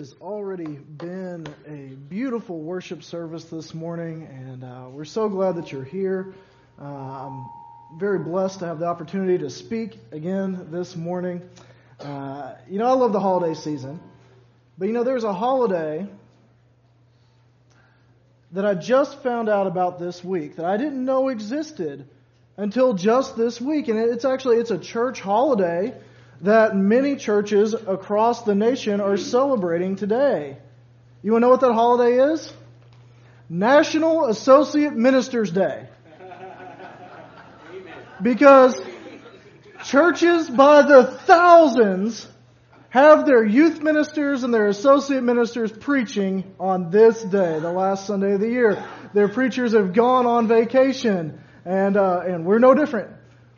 has 0.00 0.14
already 0.20 0.76
been 0.76 1.44
a 1.66 1.92
beautiful 2.08 2.60
worship 2.60 3.02
service 3.02 3.42
this 3.46 3.74
morning, 3.74 4.28
and 4.30 4.62
uh, 4.62 4.86
we're 4.92 5.04
so 5.04 5.28
glad 5.28 5.56
that 5.56 5.72
you're 5.72 5.82
here. 5.82 6.34
Uh, 6.80 6.84
I'm 6.84 7.46
very 7.98 8.20
blessed 8.20 8.60
to 8.60 8.66
have 8.66 8.78
the 8.78 8.86
opportunity 8.86 9.38
to 9.38 9.50
speak 9.50 9.98
again 10.12 10.68
this 10.70 10.94
morning. 10.94 11.42
Uh, 11.98 12.54
you 12.70 12.78
know, 12.78 12.86
I 12.86 12.92
love 12.92 13.12
the 13.12 13.18
holiday 13.18 13.54
season, 13.54 13.98
but 14.78 14.86
you 14.86 14.94
know, 14.94 15.02
there's 15.02 15.24
a 15.24 15.32
holiday 15.32 16.06
that 18.52 18.64
I 18.64 18.74
just 18.74 19.20
found 19.24 19.48
out 19.48 19.66
about 19.66 19.98
this 19.98 20.22
week 20.22 20.54
that 20.58 20.64
I 20.64 20.76
didn't 20.76 21.04
know 21.04 21.26
existed 21.26 22.08
until 22.56 22.94
just 22.94 23.36
this 23.36 23.60
week, 23.60 23.88
and 23.88 23.98
it's 23.98 24.24
actually 24.24 24.58
it's 24.58 24.70
a 24.70 24.78
church 24.78 25.20
holiday 25.20 25.92
that 26.42 26.76
many 26.76 27.16
churches 27.16 27.74
across 27.74 28.42
the 28.42 28.54
nation 28.54 29.00
are 29.00 29.16
celebrating 29.16 29.96
today. 29.96 30.58
You 31.22 31.32
want 31.32 31.42
to 31.42 31.46
know 31.46 31.50
what 31.50 31.60
that 31.60 31.72
holiday 31.72 32.32
is? 32.32 32.52
National 33.48 34.26
Associate 34.26 34.92
Ministers 34.92 35.50
Day. 35.50 35.88
Because 38.22 38.80
churches 39.84 40.48
by 40.50 40.82
the 40.82 41.04
thousands 41.04 42.26
have 42.90 43.26
their 43.26 43.44
youth 43.44 43.82
ministers 43.82 44.44
and 44.44 44.52
their 44.52 44.66
associate 44.68 45.22
ministers 45.22 45.70
preaching 45.70 46.54
on 46.58 46.90
this 46.90 47.22
day, 47.22 47.58
the 47.58 47.70
last 47.70 48.06
Sunday 48.06 48.32
of 48.32 48.40
the 48.40 48.48
year. 48.48 48.82
Their 49.12 49.28
preachers 49.28 49.72
have 49.72 49.92
gone 49.92 50.26
on 50.26 50.48
vacation, 50.48 51.40
and 51.64 51.96
uh, 51.96 52.20
and 52.26 52.46
we're 52.46 52.58
no 52.58 52.74
different. 52.74 53.10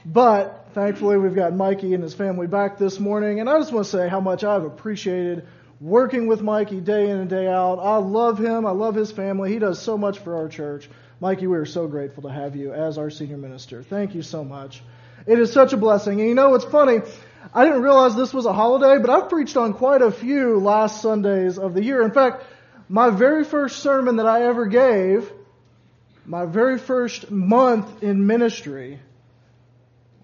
But 0.05 0.60
Thankfully, 0.73 1.17
we've 1.17 1.35
got 1.35 1.53
Mikey 1.53 1.95
and 1.95 2.03
his 2.03 2.15
family 2.15 2.47
back 2.47 2.79
this 2.79 3.01
morning, 3.01 3.41
and 3.41 3.51
I 3.51 3.59
just 3.59 3.73
want 3.73 3.87
to 3.87 3.91
say 3.91 4.09
how 4.09 4.21
much 4.21 4.45
I've 4.45 4.63
appreciated 4.63 5.49
working 5.81 6.29
with 6.29 6.43
Mikey 6.43 6.81
day 6.81 7.11
in 7.11 7.19
and 7.19 7.29
day 7.29 7.49
out. 7.49 7.81
I 7.81 7.97
love 7.97 8.39
him. 8.39 8.67
I 8.67 8.71
love 8.71 8.95
his 8.95 9.11
family. 9.11 9.53
He 9.53 9.59
does 9.59 9.81
so 9.81 9.99
much 9.99 10.21
for 10.21 10.37
our 10.37 10.47
church. 10.49 10.89
Mikey, 11.19 11.49
we 11.49 11.57
are 11.57 11.67
so 11.67 11.89
grateful 11.89 12.23
to 12.23 12.31
have 12.31 12.55
you 12.55 12.73
as 12.73 12.99
our 12.99 13.11
senior 13.11 13.37
minister. 13.37 13.83
Thank 13.83 14.15
you 14.15 14.23
so 14.23 14.45
much. 14.45 14.83
It 15.27 15.41
is 15.41 15.53
such 15.53 15.73
a 15.73 15.77
blessing. 15.77 16.21
And 16.21 16.29
you 16.29 16.37
know, 16.37 16.55
it's 16.55 16.65
funny. 16.65 17.01
I 17.53 17.65
didn't 17.65 17.83
realize 17.83 18.15
this 18.15 18.33
was 18.33 18.47
a 18.47 18.53
holiday, 18.53 19.01
but 19.01 19.11
I've 19.11 19.29
preached 19.29 19.57
on 19.57 19.73
quite 19.73 20.03
a 20.03 20.13
few 20.13 20.61
last 20.61 21.03
Sundays 21.03 21.59
of 21.59 21.75
the 21.75 21.83
year. 21.83 22.03
In 22.03 22.13
fact, 22.13 22.45
my 22.89 23.11
very 23.11 23.45
first 23.45 23.81
sermon 23.81 24.17
that 24.17 24.27
I 24.27 24.45
ever 24.45 24.67
gave, 24.67 25.33
my 26.25 26.45
very 26.45 26.79
first 26.79 27.29
month 27.31 28.05
in 28.05 28.27
ministry, 28.27 29.01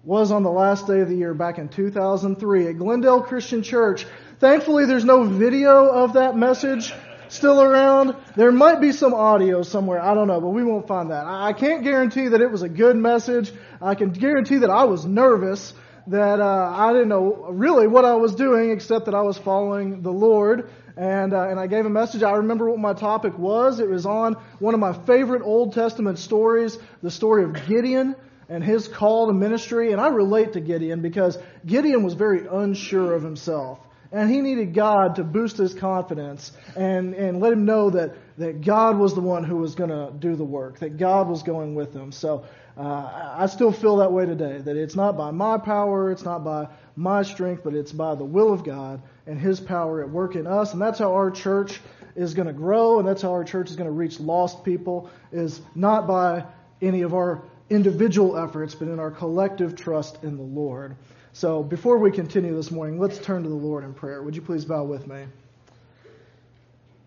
was 0.07 0.31
on 0.31 0.41
the 0.41 0.49
last 0.49 0.87
day 0.87 1.01
of 1.01 1.09
the 1.09 1.15
year 1.15 1.33
back 1.33 1.57
in 1.57 1.67
2003 1.67 2.67
at 2.67 2.77
Glendale 2.77 3.21
Christian 3.21 3.61
Church. 3.61 4.05
Thankfully, 4.39 4.85
there's 4.85 5.03
no 5.03 5.25
video 5.25 5.89
of 5.89 6.13
that 6.13 6.37
message 6.37 6.93
still 7.27 7.61
around. 7.61 8.15
There 8.37 8.53
might 8.53 8.79
be 8.79 8.93
some 8.93 9.13
audio 9.13 9.63
somewhere. 9.63 10.01
I 10.01 10.13
don't 10.13 10.29
know, 10.29 10.39
but 10.39 10.51
we 10.51 10.63
won't 10.63 10.87
find 10.87 11.11
that. 11.11 11.25
I 11.25 11.51
can't 11.51 11.83
guarantee 11.83 12.29
that 12.29 12.39
it 12.39 12.49
was 12.49 12.61
a 12.61 12.69
good 12.69 12.95
message. 12.95 13.51
I 13.81 13.95
can 13.95 14.11
guarantee 14.11 14.59
that 14.59 14.69
I 14.69 14.85
was 14.85 15.03
nervous, 15.03 15.73
that 16.07 16.39
uh, 16.39 16.73
I 16.73 16.93
didn't 16.93 17.09
know 17.09 17.47
really 17.49 17.87
what 17.87 18.05
I 18.05 18.13
was 18.13 18.33
doing 18.33 18.71
except 18.71 19.07
that 19.07 19.13
I 19.13 19.23
was 19.23 19.37
following 19.37 20.03
the 20.03 20.13
Lord. 20.13 20.69
And, 20.95 21.33
uh, 21.33 21.49
and 21.49 21.59
I 21.59 21.67
gave 21.67 21.85
a 21.85 21.89
message. 21.89 22.23
I 22.23 22.31
remember 22.31 22.69
what 22.69 22.79
my 22.79 22.93
topic 22.93 23.37
was. 23.37 23.81
It 23.81 23.89
was 23.89 24.05
on 24.05 24.35
one 24.59 24.73
of 24.73 24.79
my 24.79 24.93
favorite 24.93 25.41
Old 25.43 25.73
Testament 25.73 26.17
stories, 26.17 26.79
the 27.03 27.11
story 27.11 27.43
of 27.43 27.67
Gideon 27.67 28.15
and 28.49 28.63
his 28.63 28.87
call 28.87 29.27
to 29.27 29.33
ministry. 29.33 29.91
And 29.91 30.01
I 30.01 30.07
relate 30.07 30.53
to 30.53 30.59
Gideon 30.59 31.01
because 31.01 31.37
Gideon 31.65 32.03
was 32.03 32.13
very 32.13 32.47
unsure 32.47 33.13
of 33.13 33.23
himself. 33.23 33.79
And 34.11 34.29
he 34.29 34.39
needed 34.39 34.73
God 34.73 35.15
to 35.17 35.23
boost 35.23 35.57
his 35.57 35.73
confidence 35.73 36.53
and, 36.77 37.13
and 37.13 37.41
let 37.41 37.51
him 37.51 37.65
know 37.65 37.89
that, 37.89 38.15
that 38.37 38.61
God 38.61 38.97
was 38.97 39.13
the 39.13 39.21
one 39.21 39.43
who 39.43 39.57
was 39.57 39.75
going 39.75 39.89
to 39.89 40.13
do 40.17 40.35
the 40.35 40.45
work, 40.45 40.79
that 40.79 40.97
God 40.97 41.27
was 41.27 41.43
going 41.43 41.75
with 41.75 41.93
him. 41.93 42.13
So 42.13 42.45
uh, 42.77 43.33
I 43.37 43.47
still 43.47 43.71
feel 43.71 43.97
that 43.97 44.11
way 44.13 44.25
today, 44.25 44.59
that 44.59 44.77
it's 44.77 44.95
not 44.95 45.17
by 45.17 45.31
my 45.31 45.57
power, 45.57 46.09
it's 46.09 46.23
not 46.23 46.45
by 46.45 46.69
my 46.95 47.23
strength, 47.23 47.63
but 47.65 47.73
it's 47.73 47.91
by 47.91 48.15
the 48.15 48.23
will 48.23 48.53
of 48.53 48.63
God 48.63 49.01
and 49.25 49.37
his 49.37 49.59
power 49.59 50.01
at 50.01 50.09
work 50.09 50.35
in 50.35 50.47
us. 50.47 50.71
And 50.71 50.81
that's 50.81 50.99
how 50.99 51.13
our 51.13 51.29
church 51.29 51.81
is 52.15 52.33
going 52.33 52.47
to 52.47 52.53
grow, 52.53 52.99
and 52.99 53.07
that's 53.07 53.21
how 53.21 53.31
our 53.31 53.43
church 53.43 53.69
is 53.69 53.75
going 53.75 53.89
to 53.89 53.93
reach 53.93 54.19
lost 54.19 54.63
people, 54.63 55.09
is 55.31 55.61
not 55.75 56.07
by 56.07 56.45
any 56.81 57.01
of 57.01 57.13
our 57.13 57.43
individual 57.69 58.37
efforts, 58.37 58.75
but 58.75 58.87
in 58.87 58.99
our 58.99 59.11
collective 59.11 59.75
trust 59.75 60.23
in 60.23 60.37
the 60.37 60.43
Lord. 60.43 60.95
So 61.33 61.61
before 61.61 61.97
we 61.97 62.11
continue 62.11 62.55
this 62.55 62.71
morning, 62.71 62.99
let's 62.99 63.17
turn 63.19 63.43
to 63.43 63.49
the 63.49 63.55
Lord 63.55 63.83
in 63.83 63.93
prayer. 63.93 64.23
Would 64.23 64.35
you 64.35 64.41
please 64.41 64.65
bow 64.65 64.83
with 64.83 65.05
me? 65.05 65.25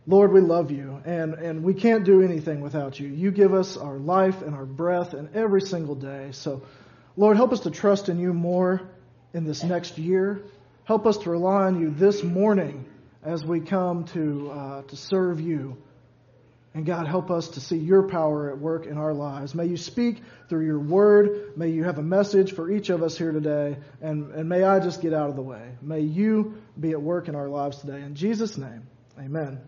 Lord, 0.06 0.32
we 0.32 0.41
love 0.41 0.71
you, 0.71 1.00
and, 1.04 1.34
and 1.34 1.62
we 1.62 1.75
can't 1.75 2.04
do 2.04 2.22
anything 2.22 2.60
without 2.60 2.98
you. 2.98 3.09
You 3.09 3.31
give 3.31 3.54
us 3.54 3.76
our 3.76 3.98
life 3.98 4.43
and 4.43 4.54
our 4.54 4.65
breath 4.65 5.15
and 5.15 5.34
every 5.37 5.60
single 5.60 5.94
day. 5.94 6.31
So, 6.32 6.62
Lord, 7.16 7.37
help 7.37 7.53
us 7.53 7.60
to 7.60 7.71
trust 7.71 8.09
in 8.09 8.19
you 8.19 8.32
more 8.32 8.82
in 9.34 9.44
this 9.44 9.62
next 9.62 9.98
year. 9.98 10.42
Help 10.84 11.06
us 11.06 11.19
to 11.19 11.31
rely 11.31 11.66
on 11.66 11.81
you 11.81 11.91
this 11.91 12.22
morning 12.22 12.87
as 13.22 13.44
we 13.44 13.60
come 13.60 14.04
to, 14.04 14.50
uh, 14.50 14.82
to 14.82 14.97
serve 14.97 15.41
you. 15.41 15.77
And 16.72 16.86
God, 16.86 17.08
help 17.08 17.32
us 17.32 17.48
to 17.48 17.60
see 17.60 17.78
your 17.78 18.04
power 18.04 18.50
at 18.50 18.58
work 18.58 18.86
in 18.86 18.97
our 18.97 19.12
lives. 19.12 19.56
May 19.56 19.66
you 19.66 19.76
speak 19.76 20.22
through 20.48 20.64
your 20.64 20.78
word. 20.78 21.56
May 21.56 21.70
you 21.70 21.82
have 21.82 21.98
a 21.98 22.03
message 22.03 22.53
for 22.53 22.70
each 22.70 22.91
of 22.91 23.03
us 23.03 23.19
here 23.19 23.32
today. 23.32 23.76
And, 24.00 24.32
and 24.32 24.48
may 24.48 24.62
I 24.62 24.78
just 24.78 25.03
get 25.03 25.12
out 25.12 25.30
of 25.30 25.36
the 25.36 25.42
way. 25.42 25.72
May 25.82 26.00
you 26.00 26.54
be 26.78 26.92
at 26.92 27.03
work 27.03 27.26
in 27.28 27.34
our 27.34 27.48
lives 27.48 27.78
today. 27.78 28.00
In 28.03 28.14
Jesus' 28.14 28.56
name, 28.56 28.86
amen. 29.19 29.60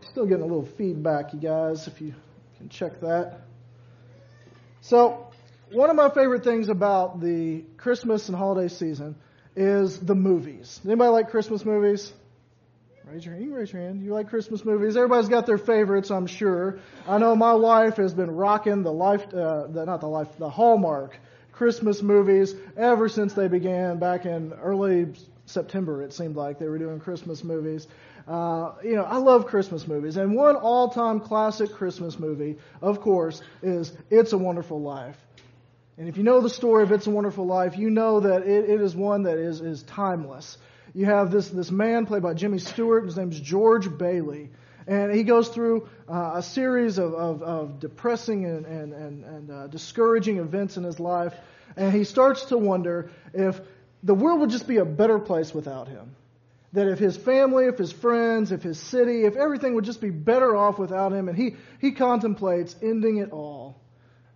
Still 0.00 0.26
getting 0.26 0.42
a 0.42 0.46
little 0.46 0.66
feedback, 0.66 1.32
you 1.32 1.38
guys, 1.38 1.86
if 1.86 2.00
you 2.00 2.12
can 2.58 2.68
check 2.68 3.00
that. 3.02 3.42
So, 4.80 5.28
one 5.70 5.90
of 5.90 5.94
my 5.94 6.10
favorite 6.10 6.42
things 6.42 6.68
about 6.68 7.20
the 7.20 7.62
Christmas 7.76 8.28
and 8.28 8.36
holiday 8.36 8.66
season 8.66 9.14
is 9.54 10.00
the 10.00 10.16
movies. 10.16 10.80
Anybody 10.84 11.10
like 11.10 11.30
Christmas 11.30 11.64
movies? 11.64 12.12
Raise 13.12 13.26
your 13.26 13.34
hand. 13.34 13.52
Raise 13.52 13.72
your 13.72 13.82
hand. 13.82 14.04
You 14.04 14.12
like 14.12 14.28
Christmas 14.28 14.64
movies? 14.64 14.96
Everybody's 14.96 15.28
got 15.28 15.44
their 15.44 15.58
favorites, 15.58 16.12
I'm 16.12 16.28
sure. 16.28 16.78
I 17.08 17.18
know 17.18 17.34
my 17.34 17.54
wife 17.54 17.96
has 17.96 18.14
been 18.14 18.30
rocking 18.30 18.84
the 18.84 18.92
life, 18.92 19.26
uh, 19.34 19.66
the, 19.66 19.84
not 19.84 20.00
the 20.00 20.06
life, 20.06 20.28
the 20.38 20.48
Hallmark 20.48 21.18
Christmas 21.50 22.02
movies 22.02 22.54
ever 22.76 23.08
since 23.08 23.34
they 23.34 23.48
began 23.48 23.98
back 23.98 24.26
in 24.26 24.52
early 24.52 25.08
September. 25.46 26.02
It 26.02 26.12
seemed 26.12 26.36
like 26.36 26.60
they 26.60 26.68
were 26.68 26.78
doing 26.78 27.00
Christmas 27.00 27.42
movies. 27.42 27.88
Uh, 28.28 28.74
you 28.84 28.94
know, 28.94 29.02
I 29.02 29.16
love 29.16 29.46
Christmas 29.46 29.88
movies, 29.88 30.16
and 30.16 30.36
one 30.36 30.54
all-time 30.54 31.18
classic 31.18 31.72
Christmas 31.72 32.16
movie, 32.16 32.58
of 32.80 33.00
course, 33.00 33.42
is 33.60 33.92
"It's 34.08 34.32
a 34.32 34.38
Wonderful 34.38 34.80
Life." 34.80 35.16
And 35.98 36.08
if 36.08 36.16
you 36.16 36.22
know 36.22 36.40
the 36.40 36.48
story 36.48 36.84
of 36.84 36.92
It's 36.92 37.08
a 37.08 37.10
Wonderful 37.10 37.44
Life, 37.44 37.76
you 37.76 37.90
know 37.90 38.20
that 38.20 38.42
it, 38.42 38.70
it 38.70 38.80
is 38.80 38.94
one 38.94 39.24
that 39.24 39.36
is, 39.36 39.60
is 39.60 39.82
timeless 39.82 40.56
you 40.94 41.06
have 41.06 41.30
this, 41.30 41.48
this 41.48 41.70
man 41.70 42.06
played 42.06 42.22
by 42.22 42.34
Jimmy 42.34 42.58
Stewart. 42.58 43.04
His 43.04 43.16
name's 43.16 43.38
George 43.38 43.96
Bailey. 43.96 44.50
And 44.86 45.12
he 45.12 45.22
goes 45.22 45.48
through 45.48 45.88
uh, 46.08 46.32
a 46.36 46.42
series 46.42 46.98
of, 46.98 47.14
of, 47.14 47.42
of 47.42 47.80
depressing 47.80 48.44
and, 48.44 48.66
and, 48.66 48.92
and, 48.92 49.24
and 49.24 49.50
uh, 49.50 49.66
discouraging 49.68 50.38
events 50.38 50.76
in 50.76 50.84
his 50.84 50.98
life. 50.98 51.34
And 51.76 51.92
he 51.92 52.04
starts 52.04 52.46
to 52.46 52.58
wonder 52.58 53.10
if 53.32 53.60
the 54.02 54.14
world 54.14 54.40
would 54.40 54.50
just 54.50 54.66
be 54.66 54.78
a 54.78 54.84
better 54.84 55.18
place 55.18 55.54
without 55.54 55.86
him. 55.86 56.16
That 56.72 56.88
if 56.88 56.98
his 56.98 57.16
family, 57.16 57.66
if 57.66 57.78
his 57.78 57.92
friends, 57.92 58.52
if 58.52 58.62
his 58.62 58.78
city, 58.78 59.24
if 59.24 59.36
everything 59.36 59.74
would 59.74 59.84
just 59.84 60.00
be 60.00 60.10
better 60.10 60.56
off 60.56 60.78
without 60.78 61.12
him. 61.12 61.28
And 61.28 61.36
he, 61.36 61.56
he 61.80 61.92
contemplates 61.92 62.74
ending 62.82 63.18
it 63.18 63.30
all 63.30 63.80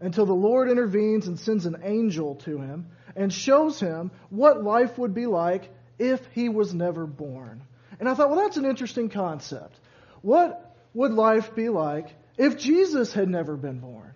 until 0.01 0.27
the 0.27 0.35
Lord 0.35 0.69
intervenes 0.69 1.27
and 1.27 1.39
sends 1.39 1.67
an 1.67 1.79
angel 1.83 2.37
to 2.45 2.59
him 2.59 2.89
and 3.17 3.33
shows 3.33 3.81
him 3.81 4.11
what 4.31 4.63
life 4.63 4.99
would 4.99 5.15
be 5.15 5.27
like 5.27 5.71
if 5.99 6.21
he 6.33 6.49
was 6.49 6.75
never 6.75 7.07
born. 7.07 7.63
And 8.01 8.09
I 8.09 8.15
thought, 8.15 8.31
well, 8.31 8.41
that's 8.41 8.57
an 8.57 8.65
interesting 8.65 9.09
concept. 9.09 9.79
What 10.23 10.75
would 10.95 11.13
life 11.13 11.55
be 11.55 11.69
like 11.69 12.15
if 12.37 12.59
Jesus 12.59 13.13
had 13.13 13.29
never 13.29 13.57
been 13.57 13.81
born? 13.81 14.15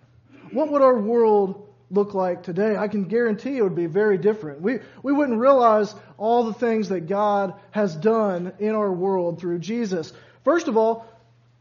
What 0.51 0.71
would 0.71 0.81
our 0.81 0.99
world 0.99 1.67
look 1.91 2.13
like 2.13 2.43
today? 2.43 2.75
I 2.75 2.87
can 2.87 3.05
guarantee 3.05 3.57
it 3.57 3.63
would 3.63 3.75
be 3.75 3.85
very 3.85 4.17
different. 4.17 4.61
We, 4.61 4.79
we 5.03 5.13
wouldn't 5.13 5.39
realize 5.39 5.93
all 6.17 6.45
the 6.45 6.53
things 6.53 6.89
that 6.89 7.07
God 7.07 7.53
has 7.71 7.95
done 7.95 8.53
in 8.59 8.75
our 8.75 8.91
world 8.91 9.39
through 9.39 9.59
Jesus. 9.59 10.11
First 10.43 10.67
of 10.67 10.77
all, 10.77 11.05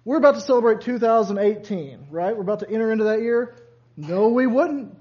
we're 0.05 0.17
about 0.17 0.37
to 0.37 0.41
celebrate 0.41 0.81
2018, 0.81 2.07
right? 2.11 2.35
We're 2.35 2.43
about 2.43 2.61
to 2.61 2.71
enter 2.71 2.91
into 2.91 3.05
that 3.05 3.21
year. 3.21 3.55
No, 3.97 4.29
we 4.29 4.47
wouldn't. 4.47 4.97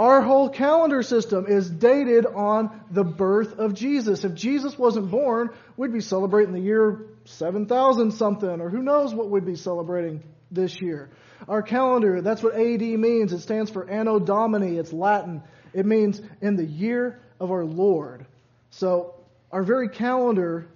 Our 0.00 0.22
whole 0.22 0.48
calendar 0.48 1.02
system 1.02 1.44
is 1.46 1.68
dated 1.68 2.24
on 2.24 2.70
the 2.90 3.04
birth 3.04 3.58
of 3.58 3.74
Jesus. 3.74 4.24
If 4.24 4.32
Jesus 4.32 4.78
wasn't 4.78 5.10
born, 5.10 5.50
we'd 5.76 5.92
be 5.92 6.00
celebrating 6.00 6.54
the 6.54 6.60
year 6.60 7.04
7000 7.26 8.12
something, 8.12 8.62
or 8.62 8.70
who 8.70 8.80
knows 8.80 9.12
what 9.12 9.28
we'd 9.28 9.44
be 9.44 9.56
celebrating 9.56 10.22
this 10.50 10.80
year. 10.80 11.10
Our 11.46 11.60
calendar, 11.60 12.22
that's 12.22 12.42
what 12.42 12.54
AD 12.54 12.80
means. 12.80 13.34
It 13.34 13.40
stands 13.40 13.70
for 13.70 13.90
Anno 13.90 14.18
Domini. 14.18 14.78
It's 14.78 14.90
Latin. 14.90 15.42
It 15.74 15.84
means 15.84 16.18
in 16.40 16.56
the 16.56 16.64
year 16.64 17.20
of 17.38 17.50
our 17.50 17.66
Lord. 17.66 18.24
So 18.70 19.16
our 19.52 19.62
very 19.62 19.90
calendar 19.90 20.66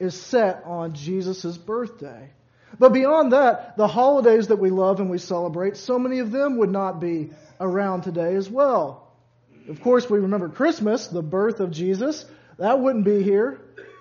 is 0.00 0.20
set 0.20 0.64
on 0.64 0.94
Jesus' 0.94 1.56
birthday. 1.56 2.32
But 2.78 2.92
beyond 2.92 3.32
that, 3.32 3.76
the 3.76 3.88
holidays 3.88 4.48
that 4.48 4.56
we 4.56 4.70
love 4.70 5.00
and 5.00 5.10
we 5.10 5.18
celebrate, 5.18 5.76
so 5.76 5.98
many 5.98 6.20
of 6.20 6.30
them 6.30 6.58
would 6.58 6.70
not 6.70 7.00
be 7.00 7.30
around 7.60 8.02
today 8.02 8.34
as 8.36 8.48
well. 8.48 9.12
Of 9.68 9.82
course, 9.82 10.08
we 10.08 10.18
remember 10.18 10.48
Christmas, 10.48 11.06
the 11.06 11.22
birth 11.22 11.60
of 11.60 11.70
Jesus. 11.70 12.24
That 12.58 12.80
wouldn't 12.80 13.04
be 13.04 13.22
here 13.22 13.60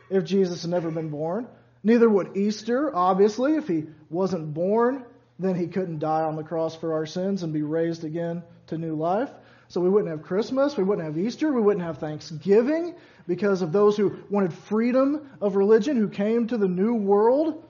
if 0.09 0.23
Jesus 0.23 0.61
had 0.61 0.71
never 0.71 0.91
been 0.91 1.09
born. 1.09 1.47
Neither 1.83 2.09
would 2.09 2.35
Easter, 2.37 2.95
obviously. 2.95 3.55
If 3.55 3.67
he 3.67 3.85
wasn't 4.09 4.53
born, 4.53 5.05
then 5.37 5.55
he 5.55 5.67
couldn't 5.67 5.99
die 5.99 6.23
on 6.23 6.35
the 6.35 6.43
cross 6.43 6.75
for 6.75 6.93
our 6.93 7.05
sins 7.05 7.43
and 7.43 7.53
be 7.53 7.61
raised 7.61 8.03
again 8.03 8.43
to 8.67 8.77
new 8.77 8.95
life. 8.95 9.29
So 9.69 9.81
we 9.81 9.89
wouldn't 9.89 10.09
have 10.09 10.23
Christmas, 10.23 10.75
we 10.75 10.83
wouldn't 10.83 11.05
have 11.05 11.17
Easter, 11.17 11.53
we 11.53 11.61
wouldn't 11.61 11.85
have 11.85 11.99
Thanksgiving 11.99 12.95
because 13.27 13.61
of 13.61 13.71
those 13.71 13.95
who 13.95 14.17
wanted 14.29 14.51
freedom 14.51 15.29
of 15.41 15.55
religion, 15.55 15.95
who 15.95 16.09
came 16.09 16.47
to 16.47 16.57
the 16.57 16.67
new 16.67 16.95
world 16.95 17.63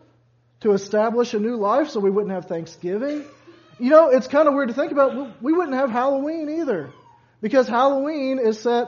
to 0.61 0.73
establish 0.73 1.33
a 1.33 1.39
new 1.39 1.55
life, 1.55 1.89
so 1.89 1.99
we 1.99 2.09
wouldn't 2.09 2.33
have 2.33 2.45
Thanksgiving. 2.45 3.25
You 3.79 3.89
know, 3.89 4.09
it's 4.09 4.27
kind 4.27 4.47
of 4.47 4.53
weird 4.53 4.69
to 4.69 4.73
think 4.73 4.91
about. 4.91 5.41
We 5.41 5.53
wouldn't 5.53 5.75
have 5.75 5.89
Halloween 5.89 6.49
either 6.49 6.91
because 7.41 7.67
Halloween 7.67 8.39
is 8.39 8.59
set 8.59 8.87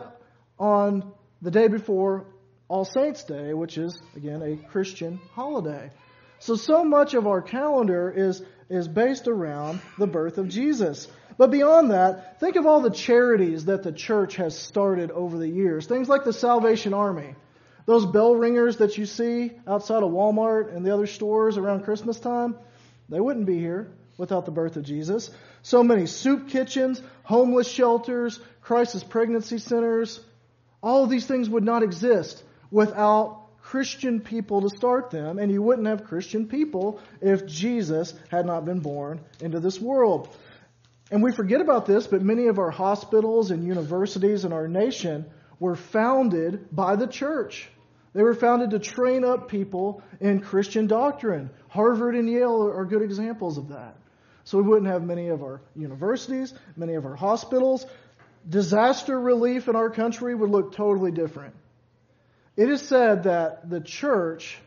on 0.59 1.13
the 1.41 1.51
day 1.51 1.67
before 1.67 2.25
All 2.67 2.85
Saints' 2.85 3.23
Day, 3.23 3.53
which 3.53 3.77
is, 3.77 4.01
again, 4.15 4.41
a 4.41 4.57
Christian 4.69 5.19
holiday. 5.33 5.91
So, 6.39 6.55
so 6.55 6.83
much 6.83 7.13
of 7.13 7.27
our 7.27 7.41
calendar 7.41 8.11
is, 8.11 8.41
is 8.69 8.87
based 8.87 9.27
around 9.27 9.81
the 9.97 10.07
birth 10.07 10.37
of 10.37 10.49
Jesus. 10.49 11.07
But 11.37 11.51
beyond 11.51 11.91
that, 11.91 12.39
think 12.39 12.55
of 12.55 12.65
all 12.65 12.81
the 12.81 12.89
charities 12.89 13.65
that 13.65 13.83
the 13.83 13.91
church 13.91 14.35
has 14.35 14.57
started 14.57 15.11
over 15.11 15.37
the 15.37 15.47
years. 15.47 15.87
Things 15.87 16.09
like 16.09 16.23
the 16.23 16.33
Salvation 16.33 16.93
Army. 16.93 17.35
Those 17.91 18.05
bell 18.05 18.35
ringers 18.35 18.77
that 18.77 18.97
you 18.97 19.05
see 19.05 19.51
outside 19.67 20.01
of 20.01 20.11
Walmart 20.11 20.73
and 20.73 20.85
the 20.85 20.93
other 20.93 21.07
stores 21.07 21.57
around 21.57 21.83
Christmas 21.83 22.17
time, 22.17 22.55
they 23.09 23.19
wouldn't 23.19 23.45
be 23.45 23.59
here 23.59 23.91
without 24.17 24.45
the 24.45 24.51
birth 24.51 24.77
of 24.77 24.83
Jesus. 24.83 25.29
So 25.61 25.83
many 25.83 26.05
soup 26.05 26.47
kitchens, 26.47 27.01
homeless 27.23 27.67
shelters, 27.67 28.39
crisis 28.61 29.03
pregnancy 29.03 29.57
centers, 29.57 30.21
all 30.81 31.03
of 31.03 31.09
these 31.09 31.25
things 31.25 31.49
would 31.49 31.65
not 31.65 31.83
exist 31.83 32.41
without 32.71 33.41
Christian 33.61 34.21
people 34.21 34.61
to 34.61 34.69
start 34.69 35.11
them, 35.11 35.37
and 35.37 35.51
you 35.51 35.61
wouldn't 35.61 35.89
have 35.89 36.05
Christian 36.05 36.47
people 36.47 37.01
if 37.19 37.45
Jesus 37.45 38.13
had 38.29 38.45
not 38.45 38.63
been 38.63 38.79
born 38.79 39.19
into 39.41 39.59
this 39.59 39.81
world. 39.81 40.33
And 41.11 41.21
we 41.21 41.33
forget 41.33 41.59
about 41.59 41.87
this, 41.87 42.07
but 42.07 42.21
many 42.21 42.47
of 42.47 42.57
our 42.57 42.71
hospitals 42.71 43.51
and 43.51 43.67
universities 43.67 44.45
in 44.45 44.53
our 44.53 44.69
nation 44.69 45.25
were 45.59 45.75
founded 45.75 46.73
by 46.73 46.95
the 46.95 47.07
church. 47.07 47.67
They 48.13 48.23
were 48.23 48.33
founded 48.33 48.71
to 48.71 48.79
train 48.79 49.23
up 49.23 49.49
people 49.49 50.03
in 50.19 50.41
Christian 50.41 50.87
doctrine. 50.87 51.49
Harvard 51.69 52.15
and 52.15 52.29
Yale 52.29 52.63
are 52.63 52.85
good 52.85 53.01
examples 53.01 53.57
of 53.57 53.69
that. 53.69 53.95
So 54.43 54.57
we 54.57 54.67
wouldn't 54.67 54.91
have 54.91 55.03
many 55.03 55.29
of 55.29 55.43
our 55.43 55.61
universities, 55.75 56.53
many 56.75 56.95
of 56.95 57.05
our 57.05 57.15
hospitals. 57.15 57.85
Disaster 58.49 59.19
relief 59.19 59.67
in 59.67 59.75
our 59.75 59.89
country 59.89 60.35
would 60.35 60.49
look 60.49 60.75
totally 60.75 61.11
different. 61.11 61.55
It 62.57 62.69
is 62.69 62.81
said 62.81 63.23
that 63.23 63.69
the 63.69 63.79
church 63.79 64.57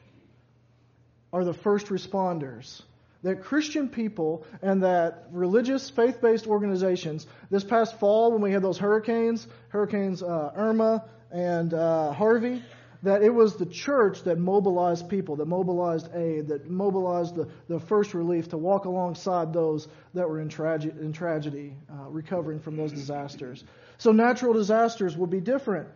are 1.32 1.44
the 1.44 1.52
first 1.52 1.88
responders 1.88 2.81
that 3.25 3.43
Christian 3.43 3.88
people 3.88 4.44
and 4.62 4.82
that 4.82 5.25
religious, 5.32 5.88
faith 5.90 6.20
based 6.20 6.47
organizations, 6.47 7.26
this 7.50 7.64
past 7.64 7.99
fall 7.99 8.31
when 8.31 8.43
we 8.43 8.52
had 8.52 8.62
those 8.62 8.79
hurricanes, 8.79 9.47
Hurricanes 9.70 10.23
uh, 10.23 10.52
Irma 10.55 11.05
and 11.32 11.73
uh, 11.73 12.12
Harvey, 12.12 12.62
that 13.04 13.22
it 13.22 13.32
was 13.32 13.56
the 13.56 13.66
church 13.66 14.22
that 14.24 14.38
mobilized 14.38 15.08
people, 15.10 15.36
that 15.36 15.46
mobilized 15.46 16.08
aid, 16.14 16.48
that 16.48 16.68
mobilized 16.68 17.36
the, 17.36 17.48
the 17.68 17.78
first 17.78 18.14
relief 18.14 18.48
to 18.48 18.56
walk 18.56 18.86
alongside 18.86 19.52
those 19.52 19.86
that 20.14 20.28
were 20.28 20.40
in, 20.40 20.48
trage- 20.48 20.98
in 21.00 21.12
tragedy, 21.12 21.76
uh, 21.90 22.08
recovering 22.08 22.60
from 22.60 22.76
those 22.76 22.92
disasters. 22.92 23.62
So 23.98 24.12
natural 24.12 24.54
disasters 24.54 25.16
will 25.16 25.26
be 25.26 25.40
different. 25.40 25.88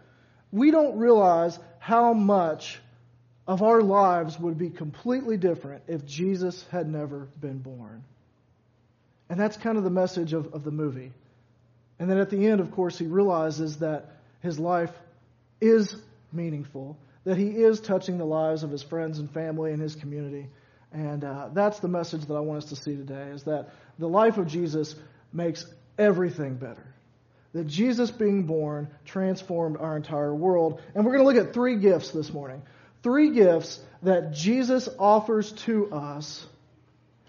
We 0.53 0.71
don't 0.71 0.99
realize 0.99 1.59
how 1.79 2.13
much 2.13 2.79
of 3.47 3.63
our 3.63 3.81
lives 3.81 4.39
would 4.39 4.59
be 4.59 4.69
completely 4.69 5.39
different 5.39 5.85
if 5.89 6.05
Jesus 6.05 6.63
had 6.71 6.87
never 6.87 7.29
been 7.41 7.59
born. 7.59 8.05
And 9.31 9.41
that's 9.41 9.57
kind 9.57 9.79
of 9.79 9.85
the 9.85 9.91
message 9.91 10.35
of, 10.35 10.53
of 10.53 10.63
the 10.63 10.71
movie. 10.71 11.13
And 11.99 12.11
then 12.11 12.19
at 12.19 12.29
the 12.29 12.47
end, 12.47 12.61
of 12.61 12.71
course, 12.71 12.99
he 12.99 13.07
realizes 13.07 13.79
that 13.79 14.13
his 14.43 14.59
life 14.59 14.93
is 15.61 15.97
meaningful, 16.33 16.99
that 17.25 17.37
he 17.37 17.49
is 17.49 17.81
touching 17.81 18.19
the 18.19 18.25
lives 18.25 18.63
of 18.63 18.71
his 18.71 18.83
friends 18.83 19.19
and 19.19 19.31
family 19.31 19.73
and 19.73 19.81
his 19.81 19.95
community. 19.95 20.49
And 20.93 21.25
uh, 21.25 21.51
that's 21.53 21.81
the 21.81 21.89
message 21.89 22.27
that 22.27 22.35
I 22.35 22.41
want 22.41 22.65
us 22.65 22.71
to 22.71 22.77
see 22.77 22.97
today 22.97 23.31
is 23.31 23.45
that 23.45 23.71
the 23.99 24.09
life 24.09 24.39
of 24.39 24.47
Jesus 24.47 24.95
makes 25.33 25.67
everything 25.99 26.57
better. 26.57 26.95
That 27.53 27.67
Jesus 27.67 28.11
being 28.11 28.45
born 28.45 28.89
transformed 29.05 29.79
our 29.79 29.97
entire 29.97 30.35
world. 30.35 30.81
And 30.95 31.05
we're 31.05 31.17
going 31.17 31.25
to 31.27 31.41
look 31.41 31.49
at 31.49 31.55
three 31.55 31.77
gifts 31.77 32.11
this 32.11 32.33
morning 32.33 32.63
three 33.03 33.31
gifts 33.31 33.81
that 34.03 34.33
Jesus 34.33 34.89
offers 34.99 35.53
to 35.53 35.93
us 35.93 36.45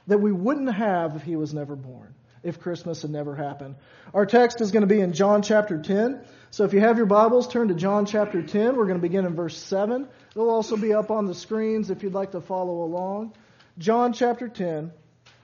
that 0.07 0.19
we 0.19 0.31
wouldn't 0.31 0.73
have 0.73 1.15
if 1.15 1.21
he 1.21 1.35
was 1.35 1.53
never 1.53 1.75
born, 1.75 2.13
if 2.43 2.59
Christmas 2.59 3.01
had 3.01 3.11
never 3.11 3.35
happened. 3.35 3.75
Our 4.13 4.25
text 4.25 4.61
is 4.61 4.71
going 4.71 4.81
to 4.81 4.87
be 4.87 4.99
in 4.99 5.13
John 5.13 5.41
chapter 5.41 5.81
10. 5.81 6.21
So 6.51 6.63
if 6.63 6.73
you 6.73 6.79
have 6.79 6.97
your 6.97 7.05
Bibles, 7.05 7.47
turn 7.47 7.67
to 7.67 7.73
John 7.73 8.05
chapter 8.05 8.41
10. 8.41 8.75
We're 8.75 8.85
going 8.85 8.97
to 8.97 9.01
begin 9.01 9.25
in 9.25 9.35
verse 9.35 9.57
7. 9.57 10.07
It'll 10.31 10.49
also 10.49 10.77
be 10.77 10.93
up 10.93 11.11
on 11.11 11.25
the 11.25 11.35
screens 11.35 11.89
if 11.89 12.03
you'd 12.03 12.13
like 12.13 12.31
to 12.31 12.41
follow 12.41 12.83
along. 12.83 13.33
John 13.77 14.13
chapter 14.13 14.47
10, 14.47 14.91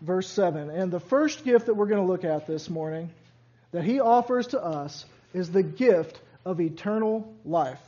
verse 0.02 0.30
7. 0.30 0.70
And 0.70 0.92
the 0.92 1.00
first 1.00 1.44
gift 1.44 1.68
that 1.68 1.76
we're 1.76 1.88
going 1.88 2.02
to 2.02 2.12
look 2.12 2.24
at 2.24 2.48
this 2.48 2.70
morning 2.70 3.12
that 3.72 3.84
he 3.84 4.00
offers 4.00 4.48
to 4.48 4.62
us 4.62 5.06
is 5.34 5.52
the 5.52 5.64
gift 5.64 6.20
of 6.46 6.62
eternal 6.62 7.34
life 7.44 7.82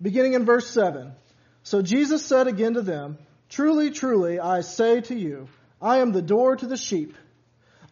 beginning 0.00 0.34
in 0.34 0.44
verse 0.44 0.68
7. 0.68 1.12
So 1.62 1.82
Jesus 1.82 2.24
said 2.24 2.46
again 2.46 2.74
to 2.74 2.82
them, 2.82 3.18
Truly, 3.48 3.90
truly, 3.90 4.38
I 4.40 4.60
say 4.60 5.00
to 5.02 5.14
you, 5.14 5.48
I 5.80 5.98
am 5.98 6.12
the 6.12 6.22
door 6.22 6.56
to 6.56 6.66
the 6.66 6.76
sheep. 6.76 7.14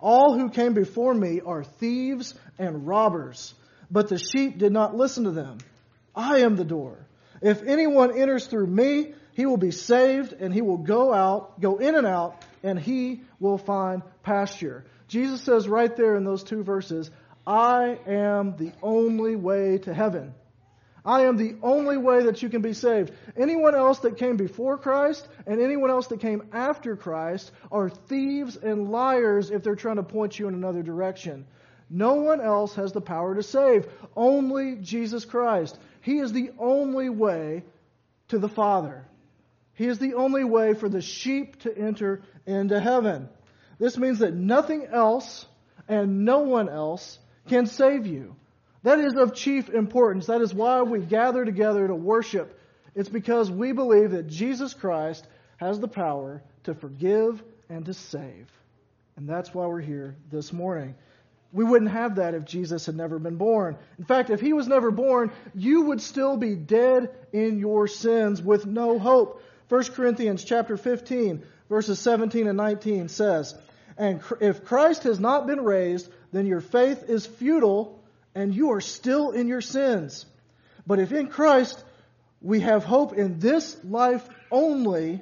All 0.02 0.36
who 0.36 0.50
came 0.50 0.74
before 0.74 1.14
me 1.14 1.40
are 1.40 1.62
thieves 1.62 2.34
and 2.58 2.88
robbers, 2.88 3.54
but 3.88 4.08
the 4.08 4.18
sheep 4.18 4.58
did 4.58 4.72
not 4.72 4.96
listen 4.96 5.24
to 5.24 5.30
them. 5.30 5.58
I 6.14 6.40
am 6.40 6.56
the 6.56 6.64
door. 6.64 6.98
If 7.40 7.62
anyone 7.62 8.18
enters 8.18 8.46
through 8.46 8.66
me, 8.66 9.14
he 9.34 9.46
will 9.46 9.56
be 9.56 9.70
saved 9.70 10.32
and 10.32 10.52
he 10.52 10.60
will 10.60 10.78
go 10.78 11.14
out, 11.14 11.60
go 11.60 11.76
in 11.76 11.94
and 11.94 12.06
out, 12.06 12.44
and 12.64 12.78
he 12.78 13.22
will 13.38 13.58
find 13.58 14.02
pasture. 14.24 14.84
Jesus 15.06 15.40
says 15.42 15.68
right 15.68 15.94
there 15.96 16.16
in 16.16 16.24
those 16.24 16.42
two 16.42 16.64
verses, 16.64 17.10
I 17.46 17.98
am 18.06 18.56
the 18.56 18.72
only 18.82 19.36
way 19.36 19.78
to 19.78 19.94
heaven. 19.94 20.34
I 21.04 21.22
am 21.22 21.36
the 21.36 21.56
only 21.62 21.96
way 21.96 22.24
that 22.24 22.42
you 22.42 22.48
can 22.48 22.62
be 22.62 22.74
saved. 22.74 23.12
Anyone 23.36 23.74
else 23.74 23.98
that 24.00 24.18
came 24.18 24.36
before 24.36 24.78
Christ 24.78 25.26
and 25.46 25.60
anyone 25.60 25.90
else 25.90 26.06
that 26.08 26.20
came 26.20 26.42
after 26.52 26.96
Christ 26.96 27.50
are 27.72 27.90
thieves 27.90 28.56
and 28.56 28.90
liars 28.90 29.50
if 29.50 29.64
they're 29.64 29.74
trying 29.74 29.96
to 29.96 30.04
point 30.04 30.38
you 30.38 30.46
in 30.46 30.54
another 30.54 30.82
direction. 30.82 31.46
No 31.90 32.14
one 32.14 32.40
else 32.40 32.76
has 32.76 32.92
the 32.92 33.00
power 33.00 33.34
to 33.34 33.42
save. 33.42 33.86
Only 34.16 34.76
Jesus 34.76 35.24
Christ. 35.24 35.76
He 36.02 36.18
is 36.18 36.32
the 36.32 36.52
only 36.58 37.08
way 37.08 37.64
to 38.28 38.38
the 38.38 38.48
Father. 38.48 39.04
He 39.74 39.86
is 39.86 39.98
the 39.98 40.14
only 40.14 40.44
way 40.44 40.74
for 40.74 40.88
the 40.88 41.02
sheep 41.02 41.60
to 41.60 41.76
enter 41.76 42.22
into 42.46 42.78
heaven. 42.78 43.28
This 43.78 43.98
means 43.98 44.20
that 44.20 44.34
nothing 44.34 44.86
else 44.86 45.46
and 45.88 46.24
no 46.24 46.40
one 46.40 46.68
else 46.68 47.18
can 47.48 47.66
save 47.66 48.06
you. 48.06 48.36
That 48.82 48.98
is 48.98 49.14
of 49.14 49.34
chief 49.34 49.68
importance. 49.68 50.26
That 50.26 50.40
is 50.40 50.52
why 50.52 50.82
we 50.82 51.00
gather 51.00 51.44
together 51.44 51.86
to 51.86 51.94
worship. 51.94 52.58
It's 52.94 53.08
because 53.08 53.50
we 53.50 53.72
believe 53.72 54.10
that 54.10 54.26
Jesus 54.26 54.74
Christ 54.74 55.26
has 55.56 55.78
the 55.78 55.88
power 55.88 56.42
to 56.64 56.74
forgive 56.74 57.42
and 57.68 57.86
to 57.86 57.94
save. 57.94 58.50
And 59.16 59.28
that's 59.28 59.54
why 59.54 59.66
we're 59.66 59.80
here 59.80 60.16
this 60.30 60.52
morning. 60.52 60.94
We 61.52 61.64
wouldn't 61.64 61.90
have 61.90 62.16
that 62.16 62.34
if 62.34 62.44
Jesus 62.44 62.86
had 62.86 62.96
never 62.96 63.18
been 63.18 63.36
born. 63.36 63.76
In 63.98 64.04
fact, 64.04 64.30
if 64.30 64.40
he 64.40 64.52
was 64.52 64.66
never 64.66 64.90
born, 64.90 65.30
you 65.54 65.82
would 65.82 66.00
still 66.00 66.36
be 66.36 66.54
dead 66.54 67.10
in 67.32 67.58
your 67.58 67.86
sins 67.86 68.40
with 68.40 68.66
no 68.66 68.98
hope. 68.98 69.42
1 69.68 69.84
Corinthians 69.92 70.44
chapter 70.44 70.76
15, 70.76 71.42
verses 71.68 71.98
17 71.98 72.48
and 72.48 72.56
19 72.56 73.08
says, 73.08 73.54
And 73.98 74.22
if 74.40 74.64
Christ 74.64 75.04
has 75.04 75.20
not 75.20 75.46
been 75.46 75.62
raised, 75.62 76.10
then 76.32 76.46
your 76.46 76.60
faith 76.60 77.04
is 77.08 77.26
futile 77.26 78.01
and 78.34 78.54
you 78.54 78.72
are 78.72 78.80
still 78.80 79.30
in 79.30 79.48
your 79.48 79.60
sins. 79.60 80.26
But 80.86 80.98
if 80.98 81.12
in 81.12 81.28
Christ 81.28 81.82
we 82.40 82.60
have 82.60 82.84
hope 82.84 83.12
in 83.12 83.38
this 83.38 83.76
life 83.84 84.26
only, 84.50 85.20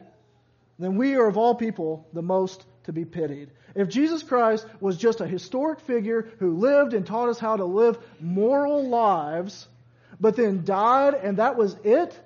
then 0.79 0.97
we 0.97 1.17
are 1.17 1.27
of 1.27 1.37
all 1.37 1.55
people 1.55 2.09
the 2.13 2.23
most 2.23 2.65
to 2.85 2.93
be 2.93 3.05
pitied. 3.05 3.51
If 3.75 3.89
Jesus 3.89 4.23
Christ 4.23 4.67
was 4.81 4.97
just 4.97 5.21
a 5.21 5.27
historic 5.27 5.81
figure 5.81 6.29
who 6.39 6.57
lived 6.57 6.95
and 6.95 7.07
taught 7.07 7.29
us 7.29 7.39
how 7.39 7.57
to 7.57 7.65
live 7.65 7.99
moral 8.21 8.89
lives, 8.89 9.69
but 10.19 10.37
then 10.37 10.65
died 10.65 11.15
and 11.15 11.37
that 11.37 11.57
was 11.57 11.77
it, 11.85 12.19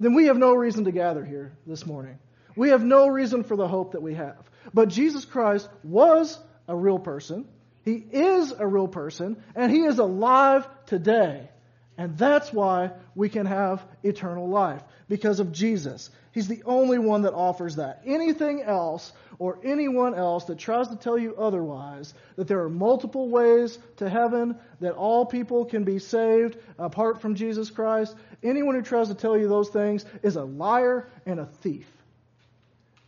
then 0.00 0.14
we 0.14 0.26
have 0.26 0.36
no 0.36 0.54
reason 0.54 0.84
to 0.84 0.92
gather 0.92 1.24
here 1.24 1.52
this 1.66 1.86
morning. 1.86 2.18
We 2.56 2.70
have 2.70 2.82
no 2.82 3.08
reason 3.08 3.44
for 3.44 3.56
the 3.56 3.68
hope 3.68 3.92
that 3.92 4.02
we 4.02 4.14
have. 4.14 4.38
But 4.72 4.88
Jesus 4.88 5.24
Christ 5.24 5.68
was 5.82 6.38
a 6.66 6.76
real 6.76 6.98
person. 6.98 7.46
He 7.84 7.94
is 7.94 8.52
a 8.52 8.66
real 8.66 8.88
person, 8.88 9.36
and 9.54 9.70
He 9.70 9.82
is 9.82 9.98
alive 9.98 10.66
today. 10.86 11.48
And 11.96 12.18
that's 12.18 12.52
why 12.52 12.90
we 13.14 13.28
can 13.28 13.46
have 13.46 13.84
eternal 14.02 14.48
life, 14.48 14.82
because 15.08 15.38
of 15.38 15.52
Jesus. 15.52 16.10
He's 16.32 16.48
the 16.48 16.64
only 16.64 16.98
one 16.98 17.22
that 17.22 17.34
offers 17.34 17.76
that. 17.76 18.02
Anything 18.04 18.62
else 18.62 19.12
or 19.38 19.60
anyone 19.62 20.14
else 20.14 20.44
that 20.46 20.58
tries 20.58 20.88
to 20.88 20.96
tell 20.96 21.16
you 21.16 21.36
otherwise, 21.36 22.12
that 22.36 22.48
there 22.48 22.62
are 22.62 22.68
multiple 22.68 23.28
ways 23.28 23.78
to 23.98 24.08
heaven, 24.08 24.56
that 24.80 24.94
all 24.94 25.26
people 25.26 25.64
can 25.64 25.84
be 25.84 26.00
saved 26.00 26.56
apart 26.78 27.20
from 27.20 27.36
Jesus 27.36 27.70
Christ, 27.70 28.16
anyone 28.42 28.74
who 28.74 28.82
tries 28.82 29.08
to 29.08 29.14
tell 29.14 29.36
you 29.38 29.48
those 29.48 29.68
things 29.68 30.04
is 30.22 30.34
a 30.34 30.44
liar 30.44 31.08
and 31.26 31.38
a 31.38 31.46
thief. 31.46 31.86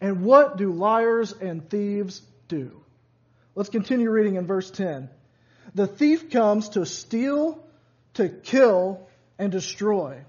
And 0.01 0.23
what 0.23 0.59
do 0.59 0.73
liars 0.73 1.33
and 1.33 1.69
thieves 1.69 2.23
do? 2.47 2.81
Let's 3.57 3.71
continue 3.71 4.11
reading 4.11 4.35
in 4.37 4.47
verse 4.47 4.71
10. 4.71 5.09
The 5.75 5.87
thief 5.87 6.31
comes 6.31 6.69
to 6.71 6.85
steal, 6.85 7.65
to 8.15 8.29
kill, 8.29 9.09
and 9.39 9.51
destroy. 9.51 10.21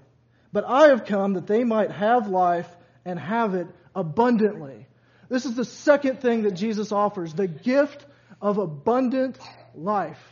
But 0.50 0.64
I 0.64 0.88
have 0.88 1.04
come 1.04 1.34
that 1.34 1.46
they 1.46 1.62
might 1.62 1.90
have 1.90 2.28
life 2.28 2.68
and 3.04 3.18
have 3.18 3.54
it 3.54 3.66
abundantly. 3.94 4.86
This 5.28 5.44
is 5.44 5.54
the 5.54 5.66
second 5.66 6.22
thing 6.22 6.44
that 6.44 6.52
Jesus 6.52 6.90
offers 6.90 7.34
the 7.34 7.46
gift 7.46 8.06
of 8.40 8.56
abundant 8.56 9.38
life. 9.74 10.22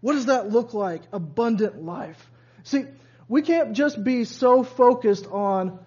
What 0.00 0.12
does 0.12 0.26
that 0.26 0.48
look 0.48 0.74
like? 0.74 1.02
Abundant 1.12 1.82
life. 1.82 2.30
See, 2.62 2.84
we 3.26 3.42
can't 3.42 3.72
just 3.72 4.02
be 4.02 4.24
so 4.24 4.62
focused 4.62 5.26
on 5.26 5.80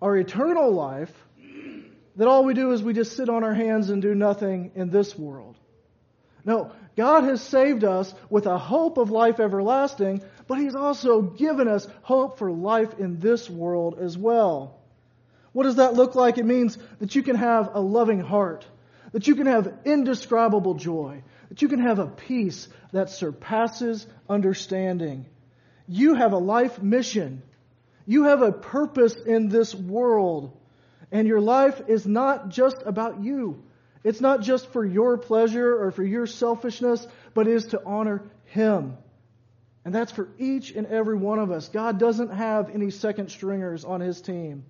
our 0.00 0.16
eternal 0.16 0.70
life 0.70 1.12
that 2.18 2.28
all 2.28 2.44
we 2.44 2.52
do 2.52 2.72
is 2.72 2.82
we 2.82 2.92
just 2.92 3.16
sit 3.16 3.28
on 3.28 3.44
our 3.44 3.54
hands 3.54 3.88
and 3.88 4.02
do 4.02 4.14
nothing 4.14 4.72
in 4.74 4.90
this 4.90 5.16
world. 5.16 5.56
No, 6.44 6.72
God 6.96 7.24
has 7.24 7.40
saved 7.40 7.84
us 7.84 8.12
with 8.28 8.46
a 8.46 8.58
hope 8.58 8.98
of 8.98 9.10
life 9.10 9.38
everlasting, 9.38 10.22
but 10.48 10.58
He's 10.58 10.74
also 10.74 11.22
given 11.22 11.68
us 11.68 11.86
hope 12.02 12.38
for 12.38 12.50
life 12.50 12.98
in 12.98 13.20
this 13.20 13.48
world 13.48 13.98
as 14.00 14.18
well. 14.18 14.80
What 15.52 15.64
does 15.64 15.76
that 15.76 15.94
look 15.94 16.16
like? 16.16 16.38
It 16.38 16.44
means 16.44 16.76
that 16.98 17.14
you 17.14 17.22
can 17.22 17.36
have 17.36 17.70
a 17.74 17.80
loving 17.80 18.20
heart, 18.20 18.66
that 19.12 19.28
you 19.28 19.36
can 19.36 19.46
have 19.46 19.72
indescribable 19.84 20.74
joy, 20.74 21.22
that 21.50 21.62
you 21.62 21.68
can 21.68 21.80
have 21.80 22.00
a 22.00 22.08
peace 22.08 22.68
that 22.92 23.10
surpasses 23.10 24.06
understanding. 24.28 25.26
You 25.86 26.14
have 26.14 26.32
a 26.32 26.38
life 26.38 26.82
mission. 26.82 27.42
You 28.06 28.24
have 28.24 28.42
a 28.42 28.52
purpose 28.52 29.14
in 29.14 29.48
this 29.48 29.72
world. 29.74 30.57
And 31.10 31.26
your 31.26 31.40
life 31.40 31.80
is 31.88 32.06
not 32.06 32.50
just 32.50 32.82
about 32.84 33.22
you. 33.22 33.62
It's 34.04 34.20
not 34.20 34.42
just 34.42 34.68
for 34.72 34.84
your 34.84 35.18
pleasure 35.18 35.82
or 35.82 35.90
for 35.90 36.04
your 36.04 36.26
selfishness, 36.26 37.06
but 37.34 37.48
is 37.48 37.66
to 37.66 37.82
honor 37.84 38.22
Him. 38.46 38.96
And 39.84 39.94
that's 39.94 40.12
for 40.12 40.28
each 40.38 40.70
and 40.72 40.86
every 40.86 41.16
one 41.16 41.38
of 41.38 41.50
us. 41.50 41.68
God 41.68 41.98
doesn't 41.98 42.30
have 42.30 42.70
any 42.70 42.90
second 42.90 43.30
stringers 43.30 43.84
on 43.84 44.00
His 44.00 44.20
team. 44.20 44.64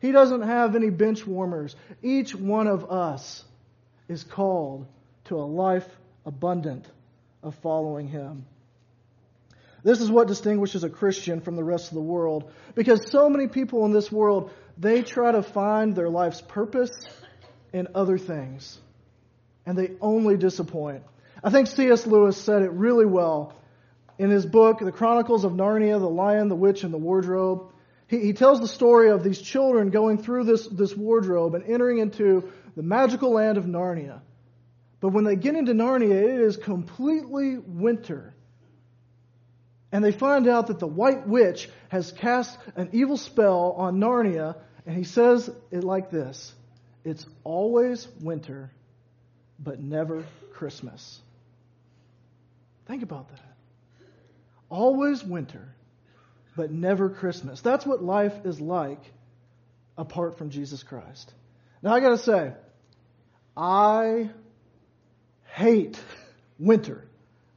He 0.00 0.12
doesn't 0.12 0.42
have 0.42 0.76
any 0.76 0.90
bench 0.90 1.26
warmers. 1.26 1.76
Each 2.02 2.34
one 2.34 2.66
of 2.66 2.90
us 2.90 3.44
is 4.08 4.24
called 4.24 4.86
to 5.24 5.36
a 5.36 5.44
life 5.44 5.88
abundant 6.24 6.86
of 7.42 7.54
following 7.56 8.08
Him. 8.08 8.46
This 9.82 10.00
is 10.00 10.10
what 10.10 10.28
distinguishes 10.28 10.84
a 10.84 10.90
Christian 10.90 11.40
from 11.40 11.56
the 11.56 11.64
rest 11.64 11.88
of 11.88 11.94
the 11.94 12.02
world 12.02 12.52
because 12.74 13.10
so 13.10 13.30
many 13.30 13.46
people 13.46 13.86
in 13.86 13.92
this 13.92 14.12
world, 14.12 14.50
they 14.80 15.02
try 15.02 15.30
to 15.32 15.42
find 15.42 15.94
their 15.94 16.08
life's 16.08 16.40
purpose 16.40 16.90
in 17.72 17.88
other 17.94 18.18
things 18.18 18.78
and 19.64 19.78
they 19.78 19.92
only 20.00 20.36
disappoint. 20.36 21.04
I 21.44 21.50
think 21.50 21.68
C.S. 21.68 22.06
Lewis 22.06 22.36
said 22.36 22.62
it 22.62 22.72
really 22.72 23.06
well 23.06 23.54
in 24.18 24.30
his 24.30 24.44
book, 24.44 24.80
The 24.80 24.90
Chronicles 24.90 25.44
of 25.44 25.52
Narnia, 25.52 26.00
The 26.00 26.08
Lion, 26.08 26.48
the 26.48 26.56
Witch, 26.56 26.82
and 26.82 26.92
the 26.92 26.98
Wardrobe 26.98 27.70
he, 28.10 28.18
he 28.18 28.32
tells 28.32 28.60
the 28.60 28.68
story 28.68 29.10
of 29.10 29.22
these 29.22 29.40
children 29.40 29.90
going 29.90 30.18
through 30.18 30.44
this, 30.44 30.66
this 30.66 30.96
wardrobe 30.96 31.54
and 31.54 31.64
entering 31.64 31.98
into 31.98 32.50
the 32.76 32.82
magical 32.82 33.32
land 33.32 33.56
of 33.56 33.64
Narnia. 33.64 34.20
But 35.00 35.10
when 35.10 35.24
they 35.24 35.36
get 35.36 35.54
into 35.54 35.72
Narnia, 35.72 36.10
it 36.10 36.40
is 36.40 36.56
completely 36.56 37.56
winter. 37.56 38.34
And 39.92 40.04
they 40.04 40.12
find 40.12 40.48
out 40.48 40.66
that 40.66 40.78
the 40.78 40.86
White 40.86 41.26
Witch 41.26 41.70
has 41.88 42.12
cast 42.12 42.58
an 42.74 42.90
evil 42.92 43.16
spell 43.16 43.74
on 43.76 43.98
Narnia, 43.98 44.56
and 44.86 44.96
he 44.96 45.04
says 45.04 45.50
it 45.70 45.84
like 45.84 46.10
this 46.10 46.54
It's 47.04 47.26
always 47.44 48.06
winter, 48.20 48.70
but 49.58 49.80
never 49.80 50.24
Christmas. 50.52 51.20
Think 52.86 53.02
about 53.02 53.28
that. 53.28 53.56
Always 54.68 55.22
winter, 55.24 55.74
but 56.56 56.70
never 56.70 57.10
Christmas. 57.10 57.60
That's 57.60 57.86
what 57.86 58.02
life 58.02 58.34
is 58.44 58.60
like 58.60 59.02
apart 59.96 60.38
from 60.38 60.50
Jesus 60.50 60.82
Christ. 60.82 61.32
Now, 61.82 61.94
I 61.94 62.00
got 62.00 62.10
to 62.10 62.18
say, 62.18 62.52
I 63.56 64.30
hate 65.44 66.00
winter. 66.58 67.06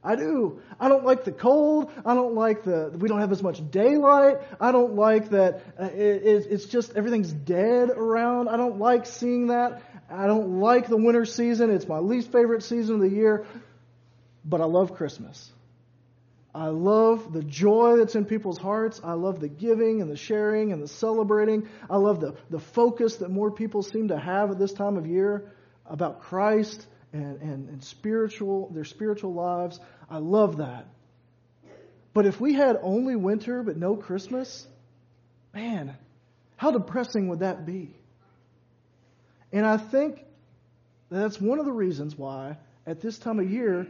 I 0.04 0.16
do. 0.16 0.60
I 0.78 0.88
don't 0.88 1.04
like 1.04 1.24
the 1.24 1.32
cold. 1.32 1.90
I 2.04 2.14
don't 2.14 2.34
like 2.34 2.62
the, 2.62 2.94
we 2.94 3.08
don't 3.08 3.20
have 3.20 3.32
as 3.32 3.42
much 3.42 3.70
daylight. 3.70 4.36
I 4.60 4.70
don't 4.70 4.94
like 4.94 5.30
that 5.30 5.62
uh, 5.80 5.84
it, 5.86 6.46
it's 6.50 6.66
just 6.66 6.94
everything's 6.94 7.32
dead 7.32 7.88
around. 7.88 8.48
I 8.48 8.58
don't 8.58 8.78
like 8.78 9.06
seeing 9.06 9.46
that. 9.46 9.82
I 10.10 10.26
don't 10.26 10.60
like 10.60 10.88
the 10.88 10.98
winter 10.98 11.24
season. 11.24 11.70
It's 11.70 11.88
my 11.88 12.00
least 12.00 12.30
favorite 12.30 12.62
season 12.62 12.96
of 12.96 13.00
the 13.00 13.08
year. 13.08 13.46
But 14.44 14.60
I 14.60 14.66
love 14.66 14.94
Christmas. 14.94 15.50
I 16.54 16.68
love 16.68 17.32
the 17.32 17.42
joy 17.42 17.96
that's 17.96 18.14
in 18.14 18.26
people's 18.26 18.58
hearts. 18.58 19.00
I 19.02 19.14
love 19.14 19.40
the 19.40 19.48
giving 19.48 20.02
and 20.02 20.10
the 20.10 20.16
sharing 20.16 20.70
and 20.70 20.82
the 20.82 20.86
celebrating. 20.86 21.66
I 21.88 21.96
love 21.96 22.20
the, 22.20 22.36
the 22.50 22.60
focus 22.60 23.16
that 23.16 23.30
more 23.30 23.50
people 23.50 23.82
seem 23.82 24.08
to 24.08 24.18
have 24.18 24.50
at 24.50 24.58
this 24.58 24.72
time 24.72 24.96
of 24.96 25.06
year 25.06 25.50
about 25.86 26.20
Christ 26.20 26.86
and, 27.14 27.40
and, 27.40 27.68
and 27.68 27.84
spiritual, 27.84 28.68
their 28.74 28.84
spiritual 28.84 29.32
lives. 29.32 29.80
I 30.10 30.18
love 30.18 30.58
that. 30.58 30.86
But 32.12 32.26
if 32.26 32.40
we 32.40 32.52
had 32.52 32.78
only 32.82 33.16
winter 33.16 33.62
but 33.62 33.76
no 33.76 33.96
Christmas, 33.96 34.66
man, 35.54 35.96
how 36.56 36.72
depressing 36.72 37.28
would 37.28 37.40
that 37.40 37.64
be? 37.64 37.94
And 39.52 39.64
I 39.64 39.76
think 39.76 40.24
that's 41.10 41.40
one 41.40 41.58
of 41.58 41.64
the 41.64 41.72
reasons 41.72 42.16
why 42.16 42.58
at 42.86 43.00
this 43.00 43.18
time 43.18 43.38
of 43.38 43.50
year 43.50 43.86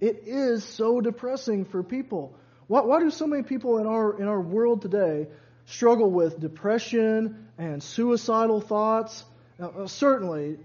it 0.00 0.24
is 0.26 0.64
so 0.64 1.00
depressing 1.00 1.66
for 1.66 1.82
people. 1.82 2.34
Why, 2.66 2.80
why 2.80 3.00
do 3.00 3.10
so 3.10 3.26
many 3.26 3.42
people 3.42 3.78
in 3.78 3.86
our, 3.86 4.18
in 4.18 4.26
our 4.26 4.40
world 4.40 4.82
today 4.82 5.28
struggle 5.66 6.10
with 6.10 6.40
depression 6.40 7.48
and 7.58 7.82
suicidal 7.82 8.60
thoughts? 8.60 9.24
Now, 9.58 9.70
uh, 9.70 9.86
certainly, 9.86 10.58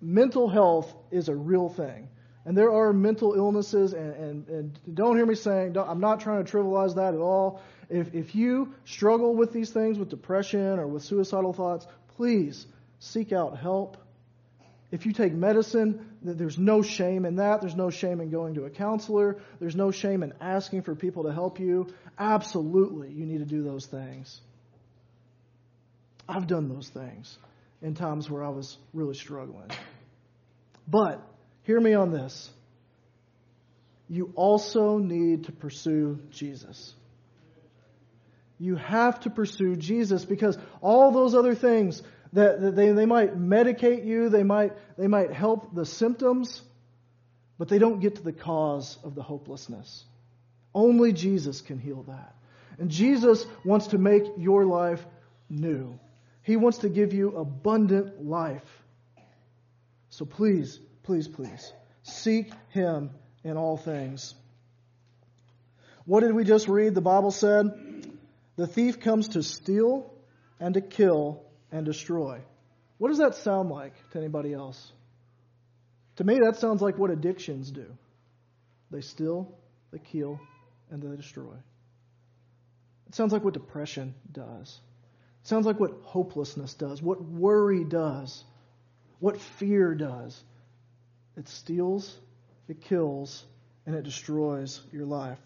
mental 0.00 0.48
health 0.48 0.94
is 1.10 1.28
a 1.28 1.34
real 1.34 1.68
thing. 1.68 2.08
And 2.44 2.56
there 2.56 2.72
are 2.72 2.92
mental 2.92 3.34
illnesses, 3.34 3.92
and, 3.92 4.14
and, 4.14 4.48
and 4.48 4.94
don't 4.94 5.16
hear 5.16 5.26
me 5.26 5.34
saying, 5.34 5.76
I'm 5.76 6.00
not 6.00 6.20
trying 6.20 6.44
to 6.44 6.50
trivialize 6.50 6.94
that 6.94 7.12
at 7.14 7.20
all. 7.20 7.60
If, 7.90 8.14
if 8.14 8.34
you 8.34 8.74
struggle 8.84 9.34
with 9.34 9.52
these 9.52 9.70
things, 9.70 9.98
with 9.98 10.08
depression 10.08 10.78
or 10.78 10.86
with 10.86 11.02
suicidal 11.02 11.52
thoughts, 11.52 11.86
please 12.16 12.66
seek 12.98 13.32
out 13.32 13.58
help. 13.58 13.98
If 14.90 15.06
you 15.06 15.12
take 15.12 15.32
medicine, 15.32 16.06
there's 16.22 16.58
no 16.58 16.82
shame 16.82 17.24
in 17.24 17.36
that. 17.36 17.60
There's 17.60 17.76
no 17.76 17.90
shame 17.90 18.20
in 18.20 18.30
going 18.30 18.54
to 18.54 18.64
a 18.64 18.70
counselor. 18.70 19.38
There's 19.60 19.76
no 19.76 19.90
shame 19.90 20.22
in 20.22 20.32
asking 20.40 20.82
for 20.82 20.94
people 20.94 21.24
to 21.24 21.32
help 21.32 21.60
you. 21.60 21.88
Absolutely, 22.18 23.10
you 23.10 23.26
need 23.26 23.38
to 23.38 23.44
do 23.44 23.62
those 23.62 23.86
things. 23.86 24.40
I've 26.28 26.46
done 26.46 26.68
those 26.68 26.88
things 26.88 27.38
in 27.82 27.94
times 27.94 28.30
where 28.30 28.42
I 28.42 28.48
was 28.48 28.78
really 28.92 29.14
struggling. 29.14 29.70
But 30.88 31.20
hear 31.62 31.80
me 31.80 31.94
on 31.94 32.10
this. 32.12 32.50
You 34.08 34.32
also 34.34 34.98
need 34.98 35.44
to 35.44 35.52
pursue 35.52 36.18
Jesus. 36.30 36.94
You 38.58 38.76
have 38.76 39.20
to 39.20 39.30
pursue 39.30 39.76
Jesus 39.76 40.24
because 40.24 40.58
all 40.82 41.12
those 41.12 41.34
other 41.34 41.54
things 41.54 42.02
that 42.32 42.76
they, 42.76 42.92
they 42.92 43.06
might 43.06 43.38
medicate 43.38 44.04
you, 44.04 44.28
they 44.28 44.42
might, 44.42 44.72
they 44.98 45.06
might 45.06 45.32
help 45.32 45.74
the 45.74 45.86
symptoms, 45.86 46.60
but 47.58 47.68
they 47.68 47.78
don't 47.78 48.00
get 48.00 48.16
to 48.16 48.22
the 48.22 48.32
cause 48.32 48.98
of 49.02 49.14
the 49.14 49.22
hopelessness. 49.22 50.04
Only 50.74 51.12
Jesus 51.12 51.60
can 51.60 51.78
heal 51.78 52.04
that. 52.04 52.34
And 52.78 52.90
Jesus 52.90 53.46
wants 53.64 53.88
to 53.88 53.98
make 53.98 54.24
your 54.36 54.64
life 54.64 55.04
new. 55.48 55.98
He 56.42 56.56
wants 56.56 56.78
to 56.78 56.88
give 56.88 57.12
you 57.12 57.36
abundant 57.36 58.24
life. 58.24 58.62
So 60.10 60.24
please, 60.24 60.78
please, 61.02 61.26
please, 61.26 61.72
seek 62.02 62.52
Him 62.70 63.10
in 63.42 63.56
all 63.56 63.76
things. 63.76 64.34
What 66.04 66.20
did 66.20 66.34
we 66.34 66.44
just 66.44 66.68
read? 66.68 66.94
The 66.94 67.00
Bible 67.00 67.30
said, 67.30 67.70
the 68.56 68.66
thief 68.66 69.00
comes 69.00 69.28
to 69.28 69.42
steal, 69.42 70.12
and 70.60 70.74
to 70.74 70.80
kill 70.80 71.42
and 71.72 71.84
destroy. 71.84 72.40
What 72.98 73.08
does 73.08 73.18
that 73.18 73.34
sound 73.34 73.70
like 73.70 73.94
to 74.10 74.18
anybody 74.18 74.52
else? 74.52 74.92
To 76.16 76.24
me, 76.24 76.38
that 76.44 76.56
sounds 76.56 76.82
like 76.82 76.98
what 76.98 77.10
addictions 77.10 77.70
do 77.70 77.86
they 78.90 79.00
steal, 79.00 79.56
they 79.92 79.98
kill, 79.98 80.38
and 80.90 81.02
they 81.02 81.16
destroy. 81.16 81.54
It 83.08 83.14
sounds 83.14 83.32
like 83.32 83.44
what 83.44 83.54
depression 83.54 84.14
does. 84.30 84.80
It 85.42 85.48
sounds 85.48 85.64
like 85.64 85.80
what 85.80 85.92
hopelessness 86.02 86.74
does, 86.74 87.00
what 87.00 87.22
worry 87.22 87.84
does, 87.84 88.44
what 89.20 89.40
fear 89.40 89.94
does. 89.94 90.42
It 91.36 91.48
steals, 91.48 92.14
it 92.68 92.82
kills, 92.82 93.44
and 93.86 93.94
it 93.94 94.02
destroys 94.02 94.80
your 94.92 95.06
life. 95.06 95.38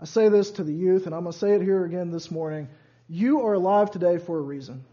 I 0.00 0.04
say 0.04 0.28
this 0.28 0.52
to 0.52 0.64
the 0.64 0.72
youth, 0.72 1.06
and 1.06 1.14
I'm 1.14 1.22
going 1.22 1.32
to 1.32 1.38
say 1.38 1.54
it 1.54 1.62
here 1.62 1.84
again 1.84 2.10
this 2.10 2.30
morning. 2.30 2.68
You 3.08 3.46
are 3.46 3.54
alive 3.54 3.90
today 3.90 4.18
for 4.18 4.38
a 4.38 4.42
reason. 4.42 4.84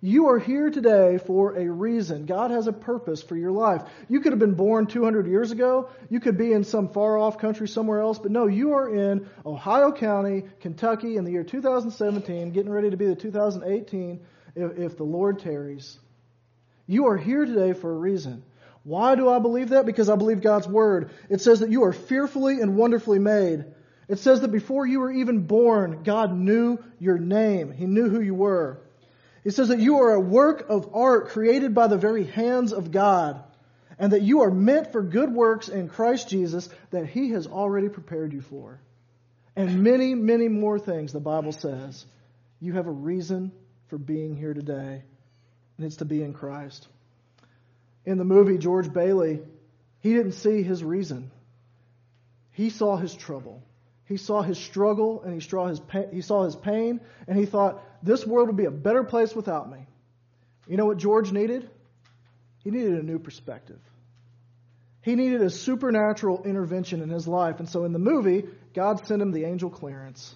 You 0.00 0.28
are 0.28 0.38
here 0.38 0.70
today 0.70 1.18
for 1.18 1.56
a 1.56 1.68
reason. 1.68 2.24
God 2.24 2.52
has 2.52 2.68
a 2.68 2.72
purpose 2.72 3.20
for 3.20 3.36
your 3.36 3.50
life. 3.50 3.82
You 4.08 4.20
could 4.20 4.30
have 4.30 4.38
been 4.38 4.54
born 4.54 4.86
200 4.86 5.26
years 5.26 5.50
ago. 5.50 5.90
You 6.08 6.20
could 6.20 6.38
be 6.38 6.52
in 6.52 6.62
some 6.62 6.90
far 6.90 7.18
off 7.18 7.38
country 7.38 7.66
somewhere 7.66 8.00
else. 8.00 8.20
But 8.20 8.30
no, 8.30 8.46
you 8.46 8.74
are 8.74 8.88
in 8.88 9.28
Ohio 9.44 9.90
County, 9.90 10.44
Kentucky 10.60 11.16
in 11.16 11.24
the 11.24 11.32
year 11.32 11.42
2017, 11.42 12.52
getting 12.52 12.70
ready 12.70 12.90
to 12.90 12.96
be 12.96 13.06
the 13.06 13.16
2018 13.16 14.20
if, 14.54 14.78
if 14.78 14.96
the 14.96 15.04
Lord 15.04 15.40
tarries. 15.40 15.98
You 16.88 17.08
are 17.08 17.16
here 17.16 17.44
today 17.44 17.74
for 17.74 17.92
a 17.92 17.96
reason. 17.96 18.42
Why 18.82 19.14
do 19.14 19.28
I 19.28 19.38
believe 19.38 19.68
that? 19.68 19.86
Because 19.86 20.08
I 20.08 20.16
believe 20.16 20.40
God's 20.40 20.66
Word. 20.66 21.10
It 21.28 21.42
says 21.42 21.60
that 21.60 21.70
you 21.70 21.84
are 21.84 21.92
fearfully 21.92 22.60
and 22.60 22.76
wonderfully 22.76 23.18
made. 23.18 23.66
It 24.08 24.18
says 24.18 24.40
that 24.40 24.50
before 24.50 24.86
you 24.86 25.00
were 25.00 25.12
even 25.12 25.46
born, 25.46 26.02
God 26.02 26.34
knew 26.34 26.78
your 26.98 27.18
name. 27.18 27.70
He 27.70 27.84
knew 27.84 28.08
who 28.08 28.22
you 28.22 28.34
were. 28.34 28.80
It 29.44 29.52
says 29.52 29.68
that 29.68 29.80
you 29.80 29.98
are 29.98 30.14
a 30.14 30.20
work 30.20 30.66
of 30.70 30.94
art 30.94 31.28
created 31.28 31.74
by 31.74 31.88
the 31.88 31.98
very 31.98 32.24
hands 32.24 32.72
of 32.72 32.90
God, 32.90 33.42
and 33.98 34.12
that 34.12 34.22
you 34.22 34.40
are 34.40 34.50
meant 34.50 34.92
for 34.92 35.02
good 35.02 35.32
works 35.32 35.68
in 35.68 35.88
Christ 35.88 36.30
Jesus 36.30 36.70
that 36.90 37.06
He 37.06 37.30
has 37.32 37.46
already 37.46 37.90
prepared 37.90 38.32
you 38.32 38.40
for. 38.40 38.80
And 39.54 39.82
many, 39.82 40.14
many 40.14 40.48
more 40.48 40.78
things, 40.78 41.12
the 41.12 41.20
Bible 41.20 41.52
says. 41.52 42.06
You 42.60 42.72
have 42.74 42.86
a 42.86 42.92
reason 42.92 43.52
for 43.88 43.98
being 43.98 44.36
here 44.36 44.54
today, 44.54 45.02
and 45.78 45.86
it's 45.86 45.96
to 45.96 46.04
be 46.04 46.22
in 46.22 46.34
Christ. 46.34 46.86
In 48.04 48.18
the 48.18 48.24
movie, 48.24 48.58
George 48.58 48.92
Bailey, 48.92 49.40
he 50.00 50.12
didn't 50.12 50.32
see 50.32 50.62
his 50.62 50.84
reason, 50.84 51.30
he 52.52 52.68
saw 52.68 52.96
his 52.96 53.14
trouble. 53.14 53.62
He 54.04 54.16
saw 54.16 54.40
his 54.40 54.56
struggle 54.56 55.22
and 55.22 55.34
he 55.34 55.40
saw 55.40 55.66
his, 55.66 55.80
pain, 55.80 56.08
he 56.12 56.22
saw 56.22 56.44
his 56.44 56.56
pain, 56.56 57.00
and 57.26 57.38
he 57.38 57.44
thought, 57.44 57.84
this 58.02 58.26
world 58.26 58.48
would 58.48 58.56
be 58.56 58.64
a 58.64 58.70
better 58.70 59.04
place 59.04 59.34
without 59.34 59.70
me. 59.70 59.86
You 60.66 60.78
know 60.78 60.86
what 60.86 60.96
George 60.96 61.30
needed? 61.30 61.68
He 62.64 62.70
needed 62.70 62.94
a 62.94 63.02
new 63.02 63.18
perspective. 63.18 63.80
He 65.02 65.14
needed 65.14 65.42
a 65.42 65.50
supernatural 65.50 66.44
intervention 66.44 67.02
in 67.02 67.10
his 67.10 67.28
life. 67.28 67.60
And 67.60 67.68
so 67.68 67.84
in 67.84 67.92
the 67.92 67.98
movie, 67.98 68.44
God 68.74 69.06
sent 69.06 69.20
him 69.20 69.30
the 69.30 69.44
angel 69.44 69.70
Clarence. 69.70 70.34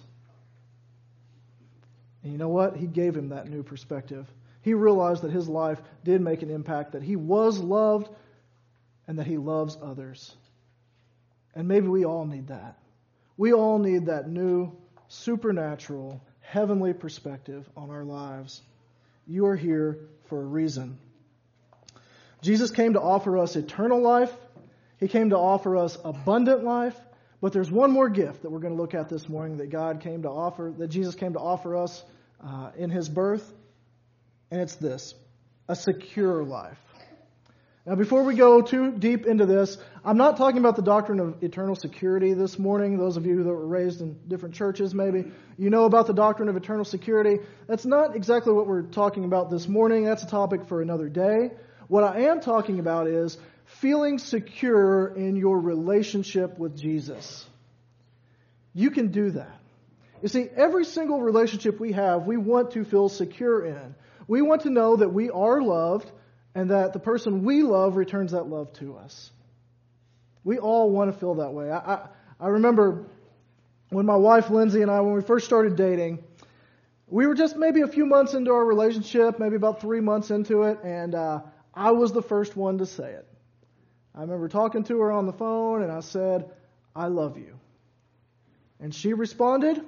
And 2.21 2.31
you 2.31 2.37
know 2.37 2.49
what? 2.49 2.77
He 2.77 2.87
gave 2.87 3.15
him 3.15 3.29
that 3.29 3.47
new 3.47 3.63
perspective. 3.63 4.27
He 4.63 4.73
realized 4.73 5.21
that 5.21 5.31
his 5.31 5.47
life 5.47 5.79
did 6.03 6.21
make 6.21 6.41
an 6.41 6.49
impact, 6.49 6.93
that 6.93 7.03
he 7.03 7.15
was 7.15 7.59
loved, 7.59 8.09
and 9.07 9.19
that 9.19 9.27
he 9.27 9.37
loves 9.37 9.77
others. 9.81 10.35
And 11.53 11.67
maybe 11.67 11.87
we 11.87 12.05
all 12.05 12.25
need 12.25 12.47
that. 12.47 12.79
We 13.37 13.53
all 13.53 13.77
need 13.77 14.07
that 14.07 14.29
new, 14.29 14.71
supernatural, 15.09 16.21
heavenly 16.39 16.93
perspective 16.93 17.69
on 17.75 17.89
our 17.89 18.03
lives. 18.03 18.61
You 19.27 19.47
are 19.47 19.55
here 19.55 19.99
for 20.25 20.41
a 20.41 20.45
reason. 20.45 20.97
Jesus 22.41 22.71
came 22.71 22.93
to 22.93 23.01
offer 23.01 23.37
us 23.37 23.55
eternal 23.55 24.01
life. 24.01 24.31
He 24.97 25.07
came 25.07 25.31
to 25.31 25.37
offer 25.37 25.77
us 25.77 25.97
abundant 26.03 26.63
life. 26.63 26.95
But 27.41 27.51
there's 27.51 27.69
one 27.69 27.91
more 27.91 28.07
gift 28.07 28.43
that 28.43 28.51
we're 28.51 28.59
going 28.59 28.73
to 28.73 28.81
look 28.81 28.93
at 28.93 29.09
this 29.09 29.27
morning 29.27 29.57
that 29.57 29.69
God 29.69 29.99
came 29.99 30.21
to 30.21 30.29
offer, 30.29 30.73
that 30.77 30.87
Jesus 30.87 31.15
came 31.15 31.33
to 31.33 31.39
offer 31.39 31.75
us 31.75 32.01
uh, 32.41 32.71
in 32.77 32.89
his 32.89 33.09
birth. 33.09 33.53
And 34.53 34.61
it's 34.61 34.75
this 34.75 35.15
a 35.67 35.75
secure 35.75 36.43
life. 36.43 36.77
Now, 37.87 37.95
before 37.95 38.21
we 38.23 38.35
go 38.35 38.61
too 38.61 38.91
deep 38.91 39.25
into 39.25 39.47
this, 39.47 39.79
I'm 40.05 40.17
not 40.17 40.37
talking 40.37 40.59
about 40.59 40.75
the 40.75 40.83
doctrine 40.83 41.19
of 41.19 41.41
eternal 41.41 41.75
security 41.75 42.35
this 42.35 42.59
morning. 42.59 42.99
Those 42.99 43.17
of 43.17 43.25
you 43.25 43.43
that 43.45 43.49
were 43.49 43.65
raised 43.65 44.01
in 44.01 44.15
different 44.27 44.53
churches, 44.53 44.93
maybe, 44.93 45.31
you 45.57 45.71
know 45.71 45.85
about 45.85 46.05
the 46.05 46.13
doctrine 46.13 46.49
of 46.49 46.55
eternal 46.55 46.85
security. 46.85 47.39
That's 47.65 47.83
not 47.83 48.15
exactly 48.15 48.53
what 48.53 48.67
we're 48.67 48.83
talking 48.83 49.25
about 49.25 49.49
this 49.49 49.67
morning. 49.67 50.05
That's 50.05 50.21
a 50.21 50.27
topic 50.29 50.67
for 50.67 50.83
another 50.83 51.09
day. 51.09 51.49
What 51.87 52.03
I 52.03 52.25
am 52.29 52.39
talking 52.39 52.77
about 52.77 53.07
is 53.07 53.35
feeling 53.81 54.19
secure 54.19 55.07
in 55.07 55.35
your 55.35 55.59
relationship 55.59 56.59
with 56.59 56.77
Jesus. 56.77 57.43
You 58.75 58.91
can 58.91 59.07
do 59.07 59.31
that. 59.31 59.59
You 60.21 60.27
see, 60.27 60.47
every 60.55 60.85
single 60.85 61.21
relationship 61.21 61.79
we 61.79 61.93
have, 61.93 62.27
we 62.27 62.37
want 62.37 62.73
to 62.73 62.85
feel 62.85 63.09
secure 63.09 63.65
in. 63.65 63.95
We 64.27 64.41
want 64.41 64.61
to 64.63 64.69
know 64.69 64.95
that 64.95 65.09
we 65.09 65.29
are 65.29 65.61
loved 65.61 66.11
and 66.55 66.71
that 66.71 66.93
the 66.93 66.99
person 66.99 67.43
we 67.43 67.63
love 67.63 67.95
returns 67.95 68.31
that 68.31 68.47
love 68.47 68.71
to 68.73 68.97
us. 68.97 69.31
We 70.43 70.59
all 70.59 70.91
want 70.91 71.11
to 71.11 71.17
feel 71.17 71.35
that 71.35 71.51
way. 71.51 71.71
I, 71.71 71.77
I, 71.77 72.07
I 72.39 72.47
remember 72.49 73.05
when 73.89 74.05
my 74.05 74.15
wife 74.15 74.49
Lindsay 74.49 74.81
and 74.81 74.91
I, 74.91 75.01
when 75.01 75.13
we 75.13 75.21
first 75.21 75.45
started 75.45 75.75
dating, 75.75 76.23
we 77.07 77.27
were 77.27 77.35
just 77.35 77.55
maybe 77.55 77.81
a 77.81 77.87
few 77.87 78.05
months 78.05 78.33
into 78.33 78.51
our 78.51 78.65
relationship, 78.65 79.39
maybe 79.39 79.55
about 79.55 79.81
three 79.81 79.99
months 79.99 80.31
into 80.31 80.63
it, 80.63 80.79
and 80.83 81.13
uh, 81.13 81.41
I 81.73 81.91
was 81.91 82.11
the 82.11 82.21
first 82.21 82.55
one 82.55 82.79
to 82.79 82.85
say 82.85 83.11
it. 83.11 83.27
I 84.15 84.21
remember 84.21 84.47
talking 84.47 84.83
to 84.85 84.99
her 85.01 85.11
on 85.11 85.25
the 85.25 85.33
phone, 85.33 85.83
and 85.83 85.91
I 85.91 85.99
said, 85.99 86.49
I 86.95 87.07
love 87.07 87.37
you. 87.37 87.59
And 88.79 88.93
she 88.93 89.13
responded, 89.13 89.81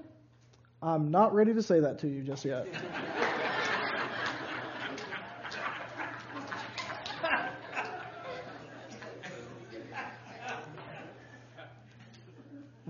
I'm 0.81 1.11
not 1.11 1.33
ready 1.33 1.53
to 1.53 1.63
say 1.63 1.79
that 1.79 1.99
to 1.99 2.07
you 2.07 2.21
just 2.21 2.45
yet. 2.45 2.67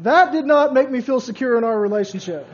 That 0.06 0.32
did 0.32 0.46
not 0.46 0.72
make 0.72 0.92
me 0.92 1.02
feel 1.02 1.20
secure 1.20 1.58
in 1.58 1.64
our 1.64 1.80
relationship. 1.80 2.48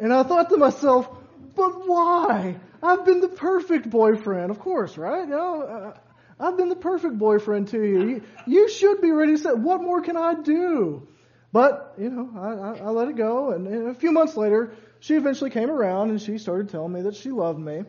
and 0.00 0.14
I 0.14 0.22
thought 0.22 0.50
to 0.50 0.56
myself, 0.56 1.08
but 1.56 1.88
why? 1.88 2.54
I've 2.80 3.04
been 3.04 3.20
the 3.20 3.28
perfect 3.28 3.90
boyfriend, 3.90 4.52
of 4.52 4.60
course, 4.60 4.96
right? 4.96 5.24
You 5.24 5.30
know, 5.30 5.62
uh, 5.62 5.98
I've 6.38 6.56
been 6.56 6.68
the 6.68 6.76
perfect 6.76 7.18
boyfriend 7.18 7.68
to 7.68 7.82
you. 7.82 8.08
you. 8.08 8.22
You 8.46 8.68
should 8.68 9.00
be 9.00 9.10
ready 9.10 9.32
to 9.32 9.38
say, 9.38 9.50
what 9.50 9.82
more 9.82 10.00
can 10.00 10.16
I 10.16 10.34
do? 10.34 11.08
But, 11.52 11.94
you 11.98 12.08
know, 12.08 12.30
I, 12.38 12.50
I, 12.50 12.86
I 12.86 12.90
let 12.90 13.08
it 13.08 13.16
go. 13.16 13.50
And, 13.50 13.66
and 13.66 13.88
a 13.88 13.94
few 13.94 14.12
months 14.12 14.36
later, 14.36 14.74
she 15.00 15.16
eventually 15.16 15.50
came 15.50 15.70
around 15.70 16.10
and 16.10 16.22
she 16.22 16.38
started 16.38 16.68
telling 16.68 16.92
me 16.92 17.02
that 17.02 17.16
she 17.16 17.32
loved 17.32 17.58
me. 17.58 17.82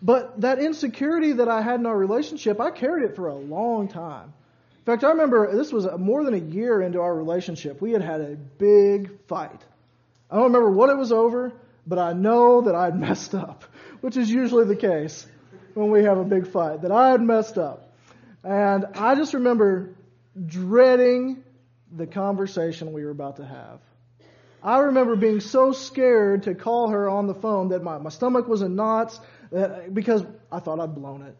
But 0.00 0.40
that 0.40 0.58
insecurity 0.58 1.32
that 1.34 1.50
I 1.50 1.60
had 1.60 1.80
in 1.80 1.84
our 1.84 1.98
relationship, 1.98 2.62
I 2.62 2.70
carried 2.70 3.04
it 3.04 3.14
for 3.14 3.28
a 3.28 3.36
long 3.36 3.88
time. 3.88 4.32
Fact, 4.88 5.04
I 5.04 5.10
remember 5.10 5.54
this 5.54 5.70
was 5.70 5.86
more 5.98 6.24
than 6.24 6.32
a 6.32 6.38
year 6.38 6.80
into 6.80 7.02
our 7.02 7.14
relationship. 7.14 7.82
We 7.82 7.92
had 7.92 8.00
had 8.00 8.22
a 8.22 8.36
big 8.36 9.10
fight. 9.26 9.60
I 10.30 10.36
don't 10.36 10.44
remember 10.44 10.70
what 10.70 10.88
it 10.88 10.96
was 10.96 11.12
over, 11.12 11.52
but 11.86 11.98
I 11.98 12.14
know 12.14 12.62
that 12.62 12.74
I 12.74 12.86
had 12.86 12.98
messed 13.08 13.34
up, 13.34 13.64
which 14.00 14.16
is 14.16 14.30
usually 14.30 14.64
the 14.64 14.76
case 14.76 15.26
when 15.74 15.90
we 15.90 16.04
have 16.04 16.16
a 16.16 16.24
big 16.24 16.46
fight, 16.46 16.80
that 16.80 16.90
I 16.90 17.10
had 17.10 17.20
messed 17.20 17.58
up. 17.58 17.92
And 18.42 18.86
I 18.94 19.14
just 19.14 19.34
remember 19.34 19.94
dreading 20.46 21.44
the 21.94 22.06
conversation 22.06 22.94
we 22.94 23.04
were 23.04 23.10
about 23.10 23.36
to 23.36 23.44
have. 23.44 23.80
I 24.62 24.78
remember 24.78 25.16
being 25.16 25.40
so 25.40 25.72
scared 25.72 26.44
to 26.44 26.54
call 26.54 26.88
her 26.88 27.10
on 27.10 27.26
the 27.26 27.34
phone 27.34 27.68
that 27.68 27.82
my, 27.82 27.98
my 27.98 28.08
stomach 28.08 28.48
was 28.48 28.62
in 28.62 28.74
knots 28.74 29.20
that, 29.52 29.92
because 29.92 30.24
I 30.50 30.60
thought 30.60 30.80
I'd 30.80 30.94
blown 30.94 31.20
it. 31.20 31.36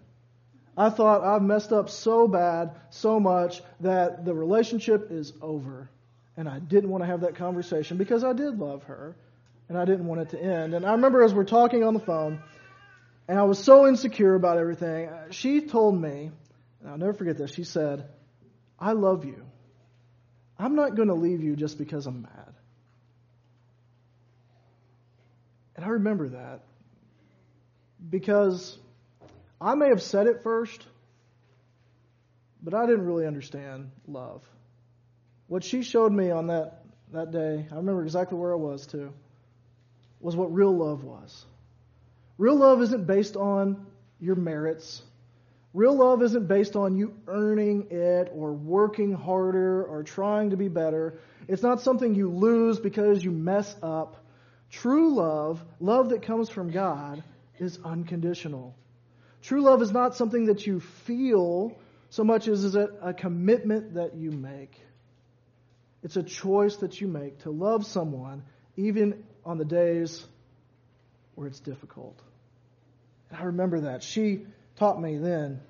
I 0.78 0.90
thought 0.90 1.24
I've 1.24 1.42
messed 1.42 1.72
up 1.72 1.90
so 1.90 2.28
bad, 2.28 2.70
so 2.90 3.18
much, 3.18 3.62
that 3.80 4.24
the 4.24 4.32
relationship 4.32 5.08
is 5.10 5.32
over. 5.42 5.90
And 6.36 6.48
I 6.48 6.60
didn't 6.60 6.90
want 6.90 7.02
to 7.02 7.08
have 7.08 7.22
that 7.22 7.34
conversation 7.34 7.96
because 7.96 8.22
I 8.22 8.32
did 8.32 8.60
love 8.60 8.84
her 8.84 9.16
and 9.68 9.76
I 9.76 9.84
didn't 9.84 10.06
want 10.06 10.20
it 10.20 10.30
to 10.30 10.40
end. 10.40 10.74
And 10.74 10.86
I 10.86 10.92
remember 10.92 11.24
as 11.24 11.34
we're 11.34 11.44
talking 11.44 11.82
on 11.82 11.94
the 11.94 12.00
phone, 12.00 12.40
and 13.26 13.38
I 13.38 13.42
was 13.42 13.58
so 13.58 13.88
insecure 13.88 14.36
about 14.36 14.56
everything, 14.56 15.10
she 15.30 15.62
told 15.62 16.00
me, 16.00 16.30
and 16.80 16.90
I'll 16.90 16.96
never 16.96 17.12
forget 17.12 17.36
this, 17.36 17.52
she 17.52 17.64
said, 17.64 18.08
I 18.78 18.92
love 18.92 19.24
you. 19.24 19.44
I'm 20.60 20.76
not 20.76 20.94
going 20.94 21.08
to 21.08 21.14
leave 21.14 21.42
you 21.42 21.56
just 21.56 21.76
because 21.76 22.06
I'm 22.06 22.22
mad. 22.22 22.54
And 25.74 25.84
I 25.84 25.88
remember 25.88 26.28
that 26.30 26.60
because 28.08 28.78
I 29.60 29.74
may 29.74 29.88
have 29.88 30.02
said 30.02 30.26
it 30.26 30.42
first, 30.42 30.86
but 32.62 32.74
I 32.74 32.86
didn't 32.86 33.06
really 33.06 33.26
understand 33.26 33.90
love. 34.06 34.42
What 35.48 35.64
she 35.64 35.82
showed 35.82 36.12
me 36.12 36.30
on 36.30 36.48
that 36.48 36.84
that 37.12 37.30
day, 37.30 37.66
I 37.70 37.74
remember 37.76 38.02
exactly 38.02 38.36
where 38.38 38.52
I 38.52 38.56
was 38.56 38.86
too, 38.86 39.12
was 40.20 40.36
what 40.36 40.52
real 40.52 40.76
love 40.76 41.04
was. 41.04 41.44
Real 42.36 42.56
love 42.56 42.82
isn't 42.82 43.06
based 43.06 43.36
on 43.36 43.86
your 44.20 44.36
merits. 44.36 45.02
Real 45.74 45.96
love 45.96 46.22
isn't 46.22 46.48
based 46.48 46.76
on 46.76 46.96
you 46.96 47.14
earning 47.26 47.88
it 47.90 48.30
or 48.32 48.52
working 48.52 49.12
harder 49.12 49.84
or 49.84 50.02
trying 50.02 50.50
to 50.50 50.56
be 50.56 50.68
better. 50.68 51.18
It's 51.46 51.62
not 51.62 51.80
something 51.80 52.14
you 52.14 52.30
lose 52.30 52.78
because 52.78 53.22
you 53.22 53.30
mess 53.30 53.74
up. 53.82 54.24
True 54.70 55.14
love, 55.14 55.64
love 55.80 56.10
that 56.10 56.22
comes 56.22 56.48
from 56.48 56.70
God, 56.70 57.22
is 57.58 57.78
unconditional. 57.84 58.74
True 59.42 59.62
love 59.62 59.82
is 59.82 59.92
not 59.92 60.16
something 60.16 60.46
that 60.46 60.66
you 60.66 60.80
feel 60.80 61.76
so 62.10 62.24
much 62.24 62.48
as 62.48 62.64
is 62.64 62.74
it 62.74 62.90
a 63.02 63.12
commitment 63.12 63.94
that 63.94 64.14
you 64.14 64.30
make. 64.30 64.74
It's 66.02 66.16
a 66.16 66.22
choice 66.22 66.76
that 66.76 67.00
you 67.00 67.08
make 67.08 67.40
to 67.40 67.50
love 67.50 67.84
someone 67.84 68.44
even 68.76 69.24
on 69.44 69.58
the 69.58 69.64
days 69.64 70.24
where 71.34 71.46
it's 71.46 71.60
difficult. 71.60 72.18
And 73.30 73.40
I 73.40 73.44
remember 73.44 73.80
that. 73.82 74.02
She 74.02 74.46
taught 74.76 75.00
me 75.00 75.18
then 75.18 75.60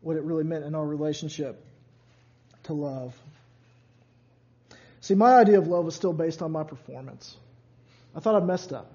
what 0.00 0.16
it 0.16 0.22
really 0.22 0.44
meant 0.44 0.64
in 0.64 0.74
our 0.74 0.86
relationship 0.86 1.62
to 2.64 2.72
love. 2.72 3.14
See, 5.00 5.14
my 5.14 5.34
idea 5.34 5.58
of 5.58 5.68
love 5.68 5.84
was 5.84 5.94
still 5.94 6.12
based 6.12 6.42
on 6.42 6.52
my 6.52 6.64
performance. 6.64 7.36
I 8.14 8.20
thought 8.20 8.34
I'd 8.34 8.46
messed 8.46 8.72
up. 8.72 8.92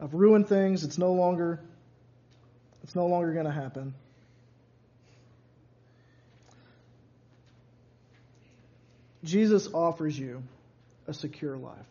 I've 0.00 0.14
ruined 0.14 0.48
things. 0.48 0.84
It's 0.84 0.98
no 0.98 1.12
longer 1.12 1.60
it's 2.90 2.96
no 2.96 3.06
longer 3.06 3.32
going 3.32 3.46
to 3.46 3.52
happen. 3.52 3.94
Jesus 9.22 9.68
offers 9.72 10.18
you 10.18 10.42
a 11.06 11.14
secure 11.14 11.56
life. 11.56 11.86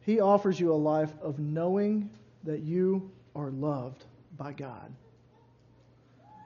He 0.00 0.18
offers 0.18 0.58
you 0.58 0.72
a 0.72 0.74
life 0.74 1.12
of 1.22 1.38
knowing 1.38 2.10
that 2.42 2.62
you 2.62 3.12
are 3.36 3.48
loved 3.48 4.04
by 4.36 4.54
God. 4.54 4.92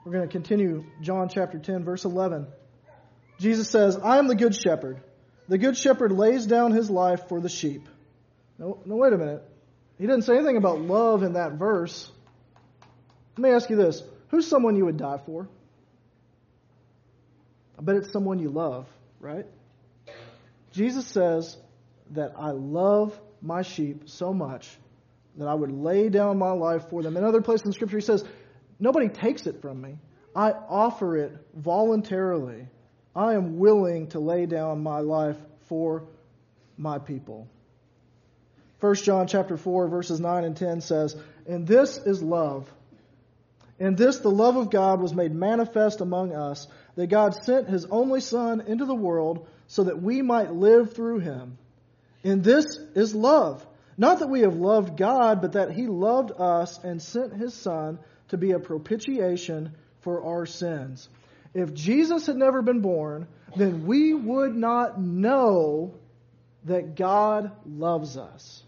We're 0.05 0.11
going 0.11 0.27
to 0.27 0.31
continue 0.31 0.85
John 1.01 1.27
chapter 1.27 1.57
10, 1.57 1.83
verse 1.83 2.05
11. 2.05 2.45
Jesus 3.39 3.71
says, 3.71 3.97
I 3.97 4.19
am 4.19 4.27
the 4.27 4.35
good 4.35 4.53
shepherd. 4.53 5.01
The 5.47 5.57
good 5.57 5.75
shepherd 5.75 6.11
lays 6.11 6.45
down 6.45 6.73
his 6.73 6.91
life 6.91 7.27
for 7.27 7.41
the 7.41 7.49
sheep. 7.49 7.89
No, 8.59 8.83
no, 8.85 8.97
wait 8.97 9.13
a 9.13 9.17
minute. 9.17 9.41
He 9.97 10.05
didn't 10.05 10.25
say 10.25 10.35
anything 10.35 10.57
about 10.57 10.79
love 10.79 11.23
in 11.23 11.33
that 11.33 11.53
verse. 11.53 12.11
Let 13.37 13.41
me 13.41 13.49
ask 13.49 13.69
you 13.69 13.75
this 13.75 14.01
Who's 14.29 14.47
someone 14.47 14.75
you 14.75 14.85
would 14.85 14.97
die 14.97 15.19
for? 15.25 15.47
I 17.77 17.81
bet 17.81 17.97
it's 17.97 18.11
someone 18.11 18.39
you 18.39 18.49
love, 18.49 18.87
right? 19.19 19.45
Jesus 20.71 21.05
says 21.07 21.57
that 22.11 22.33
I 22.37 22.51
love 22.51 23.19
my 23.41 23.61
sheep 23.61 24.03
so 24.05 24.33
much 24.33 24.69
that 25.37 25.47
I 25.47 25.53
would 25.53 25.71
lay 25.71 26.09
down 26.09 26.37
my 26.37 26.51
life 26.51 26.89
for 26.89 27.03
them. 27.03 27.17
In 27.17 27.23
other 27.23 27.41
places 27.41 27.65
in 27.65 27.73
Scripture, 27.73 27.97
he 27.97 28.03
says, 28.03 28.23
Nobody 28.79 29.09
takes 29.09 29.47
it 29.47 29.61
from 29.61 29.81
me. 29.81 29.97
I 30.35 30.51
offer 30.51 31.17
it 31.17 31.31
voluntarily. 31.53 32.67
I 33.15 33.33
am 33.33 33.57
willing 33.57 34.07
to 34.07 34.19
lay 34.19 34.45
down 34.45 34.83
my 34.83 34.99
life 34.99 35.37
for 35.67 36.03
my 36.77 36.99
people. 36.99 37.47
1 38.81 38.95
John 38.95 39.27
chapter 39.27 39.55
4 39.55 39.87
verses 39.87 40.19
9 40.19 40.43
and 40.43 40.57
10 40.57 40.81
says, 40.81 41.15
"And 41.47 41.65
this 41.65 41.97
is 41.97 42.21
love. 42.21 42.69
In 43.79 43.95
this 43.95 44.19
the 44.19 44.31
love 44.31 44.55
of 44.55 44.69
God 44.69 45.01
was 45.01 45.13
made 45.13 45.33
manifest 45.33 46.01
among 46.01 46.33
us, 46.33 46.67
that 46.95 47.07
God 47.07 47.35
sent 47.43 47.67
his 47.67 47.85
only 47.85 48.21
son 48.21 48.61
into 48.61 48.85
the 48.85 48.95
world 48.95 49.47
so 49.67 49.83
that 49.83 50.01
we 50.01 50.21
might 50.21 50.53
live 50.53 50.93
through 50.93 51.19
him. 51.19 51.57
In 52.23 52.41
this 52.41 52.65
is 52.95 53.13
love. 53.13 53.65
Not 53.97 54.19
that 54.19 54.29
we 54.29 54.41
have 54.41 54.55
loved 54.55 54.97
God, 54.97 55.41
but 55.41 55.53
that 55.53 55.71
he 55.71 55.87
loved 55.87 56.31
us 56.37 56.79
and 56.83 57.01
sent 57.01 57.33
his 57.33 57.53
son 57.53 57.99
to 58.29 58.37
be 58.37 58.51
a 58.51 58.59
propitiation 58.59 59.73
for 60.01 60.23
our 60.23 60.45
sins. 60.45 61.07
If 61.53 61.73
Jesus 61.73 62.27
had 62.27 62.35
never 62.35 62.61
been 62.61 62.81
born, 62.81 63.27
then 63.55 63.85
we 63.85 64.13
would 64.13 64.55
not 64.55 64.99
know 64.99 65.93
that 66.65 66.95
God 66.95 67.51
loves 67.65 68.17
us. 68.17 68.63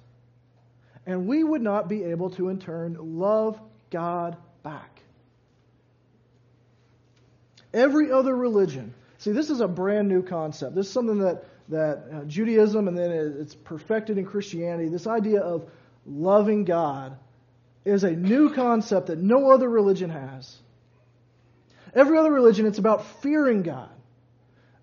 And 1.06 1.28
we 1.28 1.44
would 1.44 1.62
not 1.62 1.90
be 1.90 2.04
able 2.04 2.30
to 2.32 2.50
in 2.50 2.60
turn 2.60 2.98
love 3.20 3.60
God 3.90 4.38
back. 4.64 4.97
Every 7.74 8.12
other 8.12 8.36
religion, 8.36 8.94
see, 9.18 9.32
this 9.32 9.50
is 9.50 9.62
a 9.62 9.68
brand 9.68 10.08
new 10.08 10.24
concept. 10.24 10.76
This 10.76 10.88
is 10.88 10.94
something 10.94 11.20
that, 11.20 11.46
that 11.70 12.04
uh, 12.14 12.24
Judaism 12.26 12.88
and 12.88 12.98
then 12.98 13.12
it's 13.40 13.56
perfected 13.56 14.18
in 14.18 14.26
Christianity. 14.26 14.90
This 14.90 15.08
idea 15.08 15.42
of 15.42 15.70
loving 16.06 16.64
God 16.64 17.18
is 17.86 18.04
a 18.04 18.12
new 18.12 18.54
concept 18.54 19.08
that 19.08 19.20
no 19.20 19.52
other 19.52 19.70
religion 19.70 20.10
has. 20.10 20.58
Every 21.94 22.18
other 22.18 22.32
religion, 22.32 22.66
it's 22.66 22.80
about 22.80 23.06
fearing 23.22 23.64
God. 23.64 23.90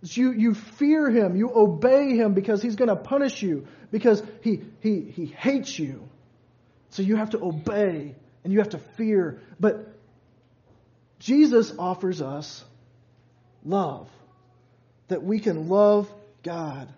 You, 0.02 0.32
you 0.32 0.54
fear 0.54 1.10
him, 1.10 1.36
you 1.36 1.50
obey 1.54 2.14
him 2.14 2.34
because 2.34 2.60
he's 2.60 2.76
going 2.76 2.88
to 2.88 2.96
punish 2.96 3.42
you, 3.42 3.66
because 3.90 4.22
he, 4.42 4.62
he, 4.80 5.00
he 5.00 5.26
hates 5.26 5.78
you. 5.78 6.06
So 6.90 7.02
you 7.02 7.16
have 7.16 7.30
to 7.30 7.42
obey 7.42 8.14
and 8.42 8.52
you 8.52 8.58
have 8.58 8.70
to 8.70 8.78
fear. 8.78 9.40
But 9.58 9.88
Jesus 11.18 11.72
offers 11.78 12.20
us 12.20 12.64
love, 13.64 14.08
that 15.08 15.22
we 15.22 15.40
can 15.40 15.68
love 15.68 16.12
God. 16.42 16.88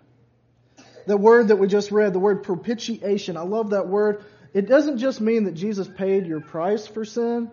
The 1.05 1.17
word 1.17 1.49
that 1.49 1.55
we 1.55 1.67
just 1.67 1.91
read, 1.91 2.13
the 2.13 2.19
word 2.19 2.43
propitiation, 2.43 3.37
I 3.37 3.41
love 3.41 3.69
that 3.69 3.87
word. 3.87 4.23
It 4.53 4.67
doesn't 4.67 4.97
just 4.97 5.21
mean 5.21 5.45
that 5.45 5.53
Jesus 5.53 5.87
paid 5.87 6.25
your 6.25 6.41
price 6.41 6.85
for 6.87 7.05
sin, 7.05 7.49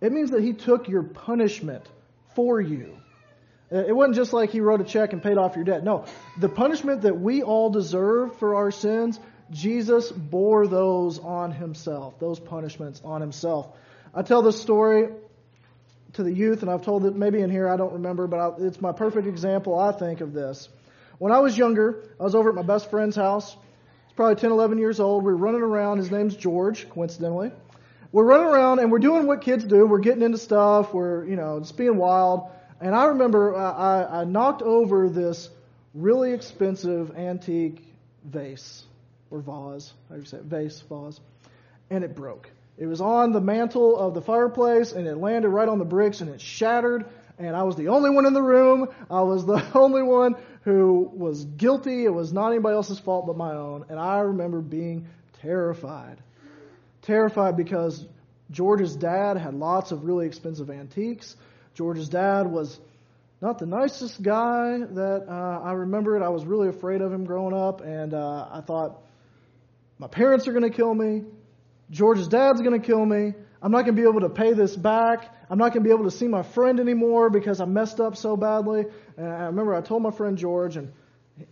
it 0.00 0.12
means 0.12 0.30
that 0.32 0.42
he 0.42 0.52
took 0.52 0.88
your 0.88 1.02
punishment 1.02 1.88
for 2.34 2.60
you. 2.60 2.96
It 3.70 3.94
wasn't 3.94 4.14
just 4.14 4.32
like 4.32 4.50
he 4.50 4.60
wrote 4.60 4.80
a 4.80 4.84
check 4.84 5.12
and 5.12 5.22
paid 5.22 5.38
off 5.38 5.56
your 5.56 5.64
debt. 5.64 5.82
No, 5.82 6.04
the 6.38 6.48
punishment 6.48 7.02
that 7.02 7.18
we 7.18 7.42
all 7.42 7.70
deserve 7.70 8.38
for 8.38 8.54
our 8.54 8.70
sins, 8.70 9.18
Jesus 9.50 10.12
bore 10.12 10.68
those 10.68 11.18
on 11.18 11.50
himself, 11.50 12.18
those 12.20 12.38
punishments 12.38 13.00
on 13.04 13.20
himself. 13.20 13.68
I 14.14 14.22
tell 14.22 14.42
this 14.42 14.60
story 14.60 15.08
to 16.16 16.22
the 16.22 16.32
youth, 16.32 16.62
and 16.62 16.70
I've 16.70 16.82
told 16.82 17.04
it 17.06 17.14
maybe 17.14 17.40
in 17.40 17.50
here, 17.50 17.68
I 17.68 17.76
don't 17.76 17.94
remember, 17.94 18.26
but 18.26 18.38
I, 18.38 18.66
it's 18.66 18.80
my 18.80 18.92
perfect 18.92 19.26
example, 19.26 19.78
I 19.78 19.92
think, 19.92 20.20
of 20.20 20.32
this. 20.32 20.68
When 21.18 21.32
I 21.32 21.38
was 21.38 21.56
younger, 21.56 22.02
I 22.20 22.24
was 22.24 22.34
over 22.34 22.50
at 22.50 22.54
my 22.54 22.62
best 22.62 22.90
friend's 22.90 23.16
house. 23.16 23.52
He's 23.52 24.14
probably 24.14 24.36
10, 24.36 24.50
11 24.50 24.78
years 24.78 25.00
old. 25.00 25.24
We 25.24 25.32
are 25.32 25.36
running 25.36 25.62
around. 25.62 25.98
His 25.98 26.10
name's 26.10 26.36
George, 26.36 26.88
coincidentally. 26.90 27.52
We're 28.12 28.24
running 28.24 28.46
around 28.46 28.78
and 28.78 28.90
we're 28.92 28.98
doing 28.98 29.26
what 29.26 29.42
kids 29.42 29.64
do. 29.64 29.86
We're 29.86 29.98
getting 29.98 30.22
into 30.22 30.38
stuff. 30.38 30.92
We're, 30.92 31.24
you 31.26 31.36
know, 31.36 31.60
just 31.60 31.76
being 31.76 31.96
wild. 31.96 32.50
And 32.80 32.94
I 32.94 33.06
remember 33.06 33.54
uh, 33.54 33.72
I, 33.72 34.20
I 34.20 34.24
knocked 34.24 34.62
over 34.62 35.08
this 35.08 35.48
really 35.94 36.32
expensive 36.32 37.16
antique 37.16 37.82
vase 38.24 38.84
or 39.30 39.40
vase. 39.40 39.92
How 40.08 40.14
do 40.14 40.20
you 40.20 40.26
say 40.26 40.38
it? 40.38 40.44
Vase, 40.44 40.82
vase. 40.88 41.20
And 41.90 42.04
it 42.04 42.14
broke. 42.14 42.50
It 42.78 42.86
was 42.86 43.00
on 43.00 43.32
the 43.32 43.40
mantle 43.40 43.96
of 43.96 44.14
the 44.14 44.20
fireplace 44.20 44.92
and 44.92 45.06
it 45.06 45.16
landed 45.16 45.48
right 45.48 45.68
on 45.68 45.78
the 45.78 45.84
bricks 45.84 46.20
and 46.20 46.30
it 46.30 46.40
shattered. 46.40 47.06
And 47.38 47.54
I 47.54 47.62
was 47.62 47.76
the 47.76 47.88
only 47.88 48.10
one 48.10 48.26
in 48.26 48.32
the 48.32 48.42
room. 48.42 48.88
I 49.10 49.22
was 49.22 49.46
the 49.46 49.64
only 49.74 50.02
one 50.02 50.36
who 50.62 51.10
was 51.14 51.44
guilty. 51.44 52.04
It 52.04 52.12
was 52.12 52.32
not 52.32 52.48
anybody 52.48 52.74
else's 52.74 52.98
fault 52.98 53.26
but 53.26 53.36
my 53.36 53.52
own. 53.52 53.86
And 53.88 53.98
I 53.98 54.18
remember 54.18 54.60
being 54.60 55.08
terrified. 55.40 56.18
Terrified 57.02 57.56
because 57.56 58.04
George's 58.50 58.94
dad 58.94 59.36
had 59.36 59.54
lots 59.54 59.92
of 59.92 60.04
really 60.04 60.26
expensive 60.26 60.70
antiques. 60.70 61.36
George's 61.74 62.08
dad 62.08 62.46
was 62.46 62.78
not 63.40 63.58
the 63.58 63.66
nicest 63.66 64.22
guy 64.22 64.78
that 64.78 65.26
uh, 65.28 65.60
I 65.62 65.72
remembered. 65.72 66.22
I 66.22 66.30
was 66.30 66.44
really 66.44 66.68
afraid 66.68 67.00
of 67.02 67.12
him 67.12 67.24
growing 67.24 67.54
up, 67.54 67.80
and 67.82 68.14
uh, 68.14 68.48
I 68.50 68.60
thought, 68.60 69.02
my 69.98 70.06
parents 70.06 70.48
are 70.48 70.52
going 70.52 70.70
to 70.70 70.74
kill 70.74 70.94
me. 70.94 71.24
George's 71.90 72.28
dad's 72.28 72.60
going 72.60 72.80
to 72.80 72.84
kill 72.84 73.04
me. 73.04 73.34
I'm 73.62 73.72
not 73.72 73.82
going 73.84 73.96
to 73.96 74.02
be 74.02 74.08
able 74.08 74.20
to 74.20 74.28
pay 74.28 74.52
this 74.52 74.76
back. 74.76 75.34
I'm 75.48 75.58
not 75.58 75.72
going 75.72 75.82
to 75.82 75.88
be 75.88 75.94
able 75.94 76.04
to 76.04 76.10
see 76.10 76.28
my 76.28 76.42
friend 76.42 76.78
anymore 76.80 77.30
because 77.30 77.60
I 77.60 77.64
messed 77.64 78.00
up 78.00 78.16
so 78.16 78.36
badly. 78.36 78.84
And 79.16 79.26
I 79.26 79.46
remember 79.46 79.74
I 79.74 79.80
told 79.80 80.02
my 80.02 80.10
friend 80.10 80.36
George, 80.36 80.76
and 80.76 80.92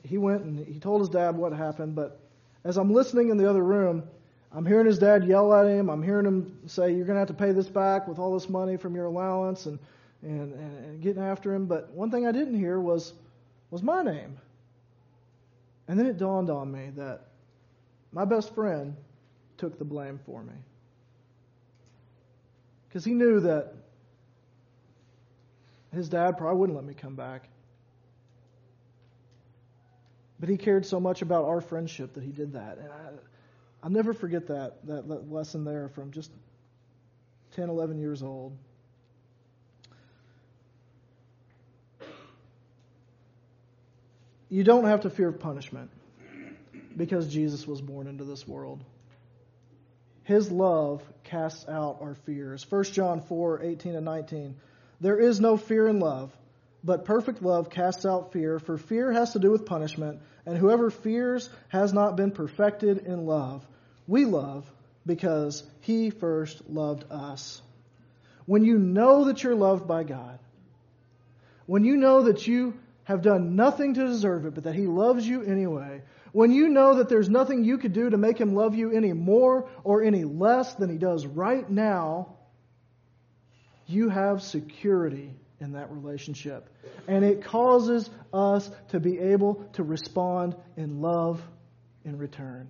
he 0.03 0.19
went 0.19 0.43
and 0.43 0.67
he 0.67 0.79
told 0.79 1.01
his 1.01 1.09
dad 1.09 1.37
what 1.37 1.53
happened. 1.53 1.95
But 1.95 2.21
as 2.65 2.77
I'm 2.77 2.93
listening 2.93 3.31
in 3.31 3.37
the 3.37 3.49
other 3.49 3.63
room, 3.63 4.03
I'm 4.53 4.67
hearing 4.67 4.87
his 4.87 4.99
dad 4.99 5.25
yell 5.25 5.53
at 5.55 5.67
him. 5.67 5.89
I'm 5.89 6.03
hearing 6.03 6.27
him 6.27 6.59
say, 6.67 6.93
You're 6.93 7.07
going 7.07 7.15
to 7.17 7.21
have 7.21 7.29
to 7.29 7.35
pay 7.35 7.53
this 7.53 7.69
back 7.69 8.07
with 8.07 8.19
all 8.19 8.35
this 8.35 8.49
money 8.49 8.77
from 8.77 8.95
your 8.95 9.07
allowance. 9.07 9.67
And 9.67 9.79
and, 10.25 10.55
and, 10.55 10.85
and 10.85 11.03
getting 11.03 11.23
after 11.23 11.55
him. 11.55 11.67
But 11.67 11.91
one 11.91 12.11
thing 12.11 12.27
I 12.27 12.33
didn't 12.33 12.59
hear 12.59 12.81
was, 12.81 13.13
was 13.71 13.83
my 13.83 14.03
name. 14.03 14.39
And 15.87 15.99
then 15.99 16.07
it 16.07 16.19
dawned 16.19 16.51
on 16.51 16.73
me 16.73 16.91
that 16.97 17.27
my 18.11 18.25
best 18.25 18.55
friend 18.55 18.97
took 19.59 19.79
the 19.79 19.85
blame 19.85 20.19
for 20.27 20.43
me. 20.43 20.55
Because 22.89 23.05
he 23.05 23.13
knew 23.13 23.41
that 23.41 23.75
his 25.93 26.09
dad 26.09 26.39
probably 26.39 26.59
wouldn't 26.59 26.77
let 26.77 26.85
me 26.85 26.95
come 26.95 27.15
back. 27.15 27.49
But 30.41 30.49
he 30.49 30.57
cared 30.57 30.85
so 30.85 31.01
much 31.01 31.23
about 31.23 31.45
our 31.45 31.61
friendship 31.61 32.15
that 32.15 32.23
he 32.23 32.31
did 32.31 32.53
that. 32.53 32.79
And 32.79 32.89
I, 32.93 33.09
I'll 33.83 33.91
never 33.91 34.13
forget 34.13 34.47
that, 34.49 34.87
that, 34.87 35.31
lesson 35.31 35.65
there 35.65 35.89
from 35.89 36.11
just 36.11 36.31
10, 37.53 37.69
11 37.69 37.99
years 37.99 38.23
old. 38.23 38.57
You 44.49 44.63
don't 44.63 44.85
have 44.85 45.01
to 45.01 45.11
fear 45.11 45.33
punishment 45.33 45.91
because 46.97 47.27
Jesus 47.27 47.67
was 47.67 47.81
born 47.81 48.07
into 48.07 48.25
this 48.25 48.47
world. 48.47 48.85
His 50.25 50.51
love 50.51 51.03
casts 51.23 51.69
out 51.69 51.99
our 52.01 52.15
fears. 52.15 52.67
1 52.69 52.85
John 52.85 53.21
4 53.21 53.63
18 53.63 53.95
and 53.95 54.05
19. 54.05 54.57
There 55.01 55.19
is 55.19 55.41
no 55.41 55.57
fear 55.57 55.87
in 55.87 56.01
love, 56.01 56.35
but 56.83 57.05
perfect 57.05 57.43
love 57.43 57.71
casts 57.71 58.07
out 58.07 58.33
fear, 58.33 58.59
for 58.59 58.79
fear 58.79 59.13
has 59.13 59.33
to 59.33 59.39
do 59.39 59.51
with 59.51 59.67
punishment, 59.67 60.21
and 60.47 60.57
whoever 60.57 60.91
fears 60.91 61.49
has 61.69 61.93
not 61.93 62.17
been 62.17 62.31
perfected 62.31 62.99
in 62.99 63.27
love. 63.27 63.67
We 64.07 64.25
love 64.25 64.71
because 65.07 65.63
he 65.81 66.11
first 66.11 66.69
loved 66.69 67.05
us. 67.11 67.61
When 68.47 68.65
you 68.65 68.79
know 68.79 69.25
that 69.25 69.43
you're 69.43 69.55
loved 69.55 69.87
by 69.87 70.05
God, 70.05 70.39
when 71.67 71.85
you 71.85 71.97
know 71.97 72.25
that 72.25 72.47
you 72.47 72.75
have 73.05 73.23
done 73.23 73.57
nothing 73.57 73.95
to 73.95 74.07
deserve 74.07 74.47
it, 74.47 74.55
but 74.55 74.65
that 74.65 74.75
he 74.75 74.87
loves 74.87 75.27
you 75.27 75.43
anyway, 75.43 76.03
when 76.35 76.51
you 76.51 76.69
know 76.69 76.97
that 76.97 77.09
there's 77.09 77.29
nothing 77.29 77.63
you 77.63 77.79
could 77.79 77.93
do 77.93 78.11
to 78.11 78.17
make 78.17 78.39
him 78.39 78.57
love 78.57 78.75
you 78.75 78.91
any 78.91 79.13
more 79.13 79.69
or 79.85 80.03
any 80.03 80.25
less 80.25 80.75
than 80.75 80.91
he 80.91 80.99
does 80.99 81.25
right 81.25 81.71
now, 81.71 82.35
you 83.87 84.09
have 84.09 84.43
security 84.43 85.31
in 85.61 85.75
that 85.75 85.93
relationship. 85.93 86.69
And 87.07 87.25
it 87.25 87.45
causes 87.45 88.11
us 88.33 88.69
to 88.89 88.99
be 88.99 89.21
able 89.21 89.65
to 89.75 89.85
respond 89.85 90.57
in 90.77 91.01
love 91.01 91.41
in 92.05 92.19
return. 92.19 92.69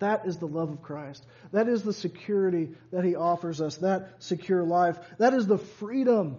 That 0.00 0.26
is 0.26 0.38
the 0.38 0.48
love 0.48 0.70
of 0.70 0.82
Christ. 0.82 1.24
That 1.52 1.68
is 1.68 1.84
the 1.84 1.92
security 1.92 2.70
that 2.90 3.04
He 3.04 3.14
offers 3.14 3.60
us, 3.60 3.76
that 3.76 4.08
secure 4.18 4.64
life. 4.64 4.98
That 5.18 5.34
is 5.34 5.46
the 5.46 5.58
freedom 5.58 6.36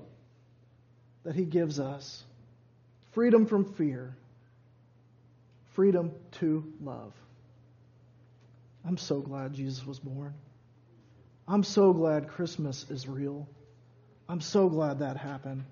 that 1.24 1.36
He 1.36 1.46
gives 1.46 1.80
us 1.80 2.22
freedom 3.14 3.46
from 3.46 3.64
fear, 3.76 4.18
freedom 5.74 6.12
to 6.40 6.64
love. 6.82 7.14
I'm 8.86 8.98
so 8.98 9.20
glad 9.20 9.54
Jesus 9.54 9.86
was 9.86 10.00
born. 10.00 10.34
I'm 11.48 11.64
so 11.64 11.94
glad 11.94 12.30
Christmas 12.30 12.86
is 12.90 13.08
real. 13.08 13.48
I'm 14.30 14.42
so 14.42 14.70
glad 14.70 15.00
that 15.00 15.18
happened. 15.18 15.64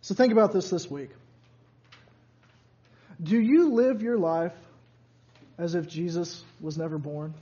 So 0.00 0.14
think 0.14 0.32
about 0.32 0.52
this 0.52 0.70
this 0.70 0.90
week. 0.90 1.10
Do 3.22 3.40
you 3.40 3.72
live 3.72 4.02
your 4.02 4.18
life 4.18 4.54
as 5.58 5.74
if 5.74 5.88
Jesus 5.88 6.44
was 6.60 6.76
never 6.76 6.98
born? 6.98 7.34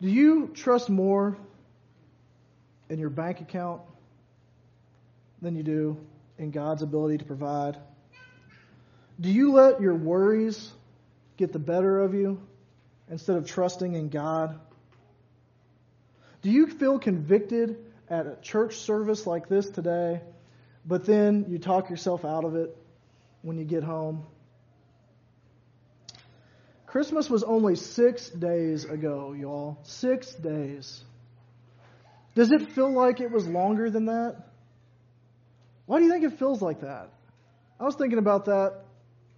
Do 0.00 0.08
you 0.08 0.48
trust 0.48 0.90
more 0.90 1.36
in 2.90 2.98
your 2.98 3.10
bank 3.10 3.40
account 3.40 3.82
than 5.40 5.54
you 5.54 5.62
do 5.62 5.96
in 6.42 6.50
God's 6.50 6.82
ability 6.82 7.18
to 7.18 7.24
provide? 7.24 7.78
Do 9.20 9.30
you 9.30 9.52
let 9.52 9.80
your 9.80 9.94
worries 9.94 10.70
get 11.36 11.52
the 11.52 11.58
better 11.58 12.00
of 12.00 12.14
you 12.14 12.40
instead 13.08 13.36
of 13.36 13.46
trusting 13.46 13.94
in 13.94 14.08
God? 14.08 14.58
Do 16.42 16.50
you 16.50 16.66
feel 16.66 16.98
convicted 16.98 17.76
at 18.10 18.26
a 18.26 18.36
church 18.42 18.78
service 18.78 19.26
like 19.26 19.48
this 19.48 19.70
today, 19.70 20.20
but 20.84 21.06
then 21.06 21.46
you 21.48 21.58
talk 21.58 21.88
yourself 21.88 22.24
out 22.24 22.44
of 22.44 22.56
it 22.56 22.76
when 23.42 23.56
you 23.56 23.64
get 23.64 23.84
home? 23.84 24.26
Christmas 26.86 27.30
was 27.30 27.44
only 27.44 27.76
six 27.76 28.28
days 28.28 28.84
ago, 28.84 29.32
y'all. 29.32 29.78
Six 29.84 30.34
days. 30.34 31.02
Does 32.34 32.50
it 32.50 32.72
feel 32.72 32.92
like 32.92 33.20
it 33.20 33.30
was 33.30 33.46
longer 33.46 33.88
than 33.88 34.06
that? 34.06 34.51
Why 35.86 35.98
do 35.98 36.04
you 36.04 36.10
think 36.10 36.24
it 36.24 36.38
feels 36.38 36.62
like 36.62 36.80
that? 36.80 37.10
I 37.80 37.84
was 37.84 37.96
thinking 37.96 38.18
about 38.18 38.46
that 38.46 38.74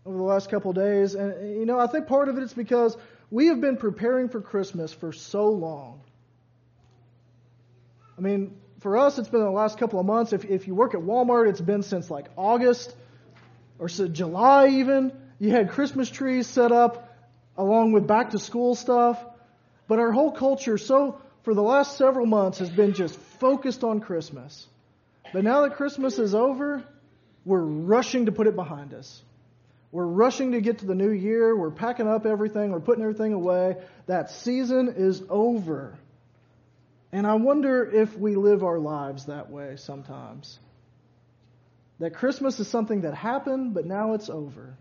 over 0.05 0.17
the 0.17 0.23
last 0.23 0.51
couple 0.51 0.71
of 0.71 0.77
days, 0.77 1.15
and 1.15 1.59
you 1.59 1.67
know, 1.67 1.79
I 1.79 1.87
think 1.87 2.07
part 2.07 2.29
of 2.29 2.37
it 2.37 2.43
is 2.43 2.53
because 2.53 2.97
we 3.31 3.47
have 3.47 3.61
been 3.61 3.77
preparing 3.77 4.29
for 4.29 4.41
Christmas 4.41 4.93
for 4.93 5.13
so 5.13 5.49
long. 5.49 6.01
I 8.17 8.21
mean, 8.21 8.57
for 8.81 8.99
us, 8.99 9.19
it's 9.19 9.29
been 9.29 9.41
the 9.41 9.51
last 9.51 9.79
couple 9.79 9.99
of 9.99 10.07
months. 10.07 10.33
If, 10.33 10.45
if 10.45 10.67
you 10.67 10.75
work 10.75 10.95
at 10.95 11.01
Walmart, 11.01 11.49
it's 11.49 11.61
been 11.61 11.83
since 11.83 12.11
like 12.11 12.27
August 12.37 12.95
or 13.79 13.89
so 13.89 14.07
July 14.07 14.69
even. 14.69 15.13
You 15.39 15.51
had 15.51 15.71
Christmas 15.71 16.11
trees 16.11 16.47
set 16.47 16.71
up 16.71 17.17
along 17.57 17.93
with 17.93 18.07
back 18.07 18.31
to 18.31 18.39
school 18.39 18.75
stuff. 18.75 19.25
But 19.89 19.99
our 19.99 20.13
whole 20.13 20.33
culture, 20.33 20.79
so 20.79 21.21
for 21.43 21.55
the 21.55 21.63
last 21.63 21.97
several 21.97 22.27
months, 22.27 22.59
has 22.59 22.71
been 22.71 22.95
just 22.95 23.17
focused 23.41 23.85
on 23.85 24.01
Christmas. 24.01 24.67
But 25.35 25.43
now 25.43 25.63
that 25.63 25.75
Christmas 25.75 26.21
is 26.21 26.33
over, 26.33 26.85
we're 27.45 27.59
rushing 27.59 28.27
to 28.27 28.33
put 28.33 28.47
it 28.47 28.55
behind 28.55 28.95
us. 28.95 29.21
We're 29.91 30.07
rushing 30.07 30.53
to 30.53 30.61
get 30.61 30.79
to 30.79 30.87
the 30.87 30.95
new 30.95 31.11
year. 31.11 31.57
We're 31.57 31.73
packing 31.73 32.07
up 32.07 32.25
everything. 32.25 32.71
We're 32.71 32.79
putting 32.79 33.03
everything 33.03 33.33
away. 33.33 33.79
That 34.07 34.31
season 34.31 34.95
is 34.97 35.21
over. 35.29 35.99
And 37.11 37.27
I 37.27 37.35
wonder 37.35 37.85
if 37.85 38.17
we 38.17 38.37
live 38.37 38.63
our 38.63 38.79
lives 38.79 39.27
that 39.27 39.51
way 39.51 39.75
sometimes. 39.75 40.57
That 41.99 42.15
Christmas 42.15 42.61
is 42.61 42.69
something 42.69 43.01
that 43.01 43.15
happened, 43.15 43.75
but 43.75 43.87
now 43.87 44.15
it's 44.15 44.31
over. 44.31 44.77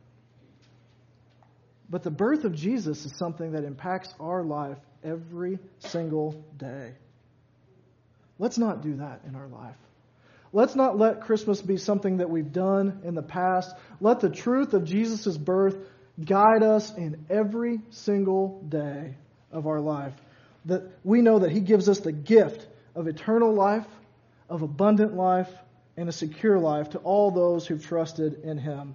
But 1.89 2.04
the 2.04 2.12
birth 2.12 2.44
of 2.44 2.54
Jesus 2.54 3.06
is 3.06 3.18
something 3.18 3.54
that 3.54 3.63
impacts 3.63 4.13
our 4.20 4.44
life 4.44 4.78
every 5.04 5.58
single 5.80 6.46
day. 6.58 6.94
Let's 8.38 8.60
not 8.60 8.84
do 8.84 8.98
that 8.98 9.22
in 9.28 9.34
our 9.34 9.48
life. 9.48 9.78
Let's 10.56 10.76
not 10.76 11.00
let 11.00 11.22
Christmas 11.22 11.63
be 11.63 11.78
something 11.78 12.18
that 12.18 12.30
we've 12.30 12.54
done 12.54 13.02
in 13.04 13.16
the 13.16 13.24
past. 13.24 13.76
Let 14.00 14.20
the 14.20 14.30
truth 14.30 14.76
of 14.76 14.86
Jesus' 14.86 15.36
birth 15.36 15.76
guide 16.24 16.62
us 16.62 16.96
in 16.96 17.26
every 17.28 17.82
single 17.89 18.63
day 18.70 19.16
of 19.52 19.66
our 19.66 19.80
life. 19.80 20.13
That 20.66 20.84
we 21.04 21.22
know 21.24 21.39
that 21.39 21.52
He 21.52 21.60
gives 21.60 21.89
us 21.89 22.00
the 22.00 22.12
gift 22.12 22.68
of 22.96 23.08
eternal 23.08 23.52
life, 23.52 23.88
of 24.48 24.62
abundant 24.62 25.16
life, 25.16 25.50
and 25.98 26.08
a 26.08 26.12
secure 26.12 26.60
life 26.60 26.92
to 26.92 27.00
all 27.00 27.32
those 27.32 27.66
who've 27.66 27.84
trusted 27.84 28.44
in 28.44 28.60
Him. 28.60 28.94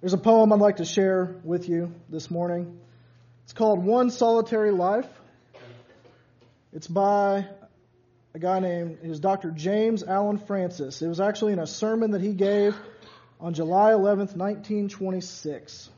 There's 0.00 0.14
a 0.14 0.18
poem 0.18 0.52
I'd 0.52 0.58
like 0.58 0.76
to 0.76 0.84
share 0.84 1.36
with 1.44 1.68
you 1.68 1.94
this 2.08 2.28
morning. 2.28 2.80
It's 3.44 3.52
called 3.52 3.84
One 3.84 4.10
Solitary 4.10 4.72
Life. 4.72 5.08
It's 6.72 6.88
by 6.88 7.46
a 8.32 8.38
guy 8.38 8.60
named, 8.60 8.98
is 9.02 9.18
Dr. 9.18 9.50
James 9.50 10.04
Allen 10.04 10.38
Francis. 10.38 11.02
It 11.02 11.08
was 11.08 11.20
actually 11.20 11.52
in 11.52 11.58
a 11.58 11.66
sermon 11.66 12.12
that 12.12 12.20
he 12.20 12.32
gave 12.32 12.76
on 13.40 13.54
July 13.54 13.92
11th, 13.92 14.36
1926. 14.36 15.90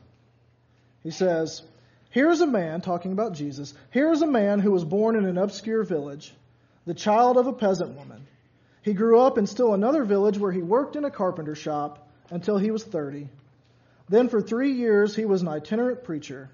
He 1.03 1.11
says, 1.11 1.61
Here 2.09 2.31
is 2.31 2.41
a 2.41 2.47
man, 2.47 2.81
talking 2.81 3.11
about 3.11 3.33
Jesus, 3.33 3.73
here 3.91 4.11
is 4.11 4.21
a 4.21 4.27
man 4.27 4.59
who 4.59 4.71
was 4.71 4.83
born 4.83 5.15
in 5.15 5.25
an 5.25 5.37
obscure 5.37 5.83
village, 5.83 6.33
the 6.85 6.93
child 6.93 7.37
of 7.37 7.47
a 7.47 7.53
peasant 7.53 7.95
woman. 7.95 8.25
He 8.81 8.93
grew 8.93 9.19
up 9.19 9.37
in 9.37 9.45
still 9.45 9.73
another 9.73 10.03
village 10.03 10.37
where 10.37 10.51
he 10.51 10.61
worked 10.61 10.95
in 10.95 11.05
a 11.05 11.11
carpenter 11.11 11.55
shop 11.55 12.09
until 12.29 12.57
he 12.57 12.71
was 12.71 12.83
30. 12.83 13.29
Then 14.09 14.27
for 14.27 14.41
three 14.41 14.73
years, 14.73 15.15
he 15.15 15.25
was 15.25 15.41
an 15.41 15.47
itinerant 15.47 16.03
preacher. 16.03 16.49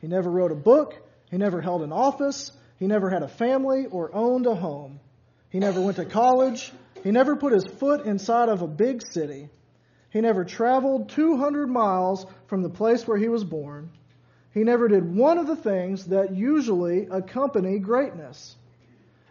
He 0.00 0.06
never 0.06 0.30
wrote 0.30 0.52
a 0.52 0.56
book. 0.56 0.96
He 1.30 1.36
never 1.36 1.60
held 1.60 1.82
an 1.82 1.92
office. 1.92 2.52
He 2.78 2.86
never 2.86 3.10
had 3.10 3.22
a 3.22 3.28
family 3.28 3.86
or 3.86 4.14
owned 4.14 4.46
a 4.46 4.54
home. 4.54 5.00
He 5.50 5.58
never 5.58 5.80
went 5.80 5.96
to 5.96 6.04
college. 6.04 6.72
He 7.02 7.10
never 7.10 7.36
put 7.36 7.52
his 7.52 7.64
foot 7.64 8.04
inside 8.04 8.48
of 8.48 8.62
a 8.62 8.66
big 8.66 9.02
city. 9.06 9.48
He 10.10 10.20
never 10.20 10.44
traveled 10.44 11.08
200 11.10 11.68
miles 11.68 12.26
from 12.46 12.62
the 12.62 12.70
place 12.70 13.06
where 13.06 13.18
he 13.18 13.28
was 13.28 13.44
born. 13.44 13.90
He 14.52 14.64
never 14.64 14.88
did 14.88 15.14
one 15.14 15.38
of 15.38 15.46
the 15.46 15.56
things 15.56 16.06
that 16.06 16.34
usually 16.34 17.06
accompany 17.10 17.78
greatness. 17.78 18.56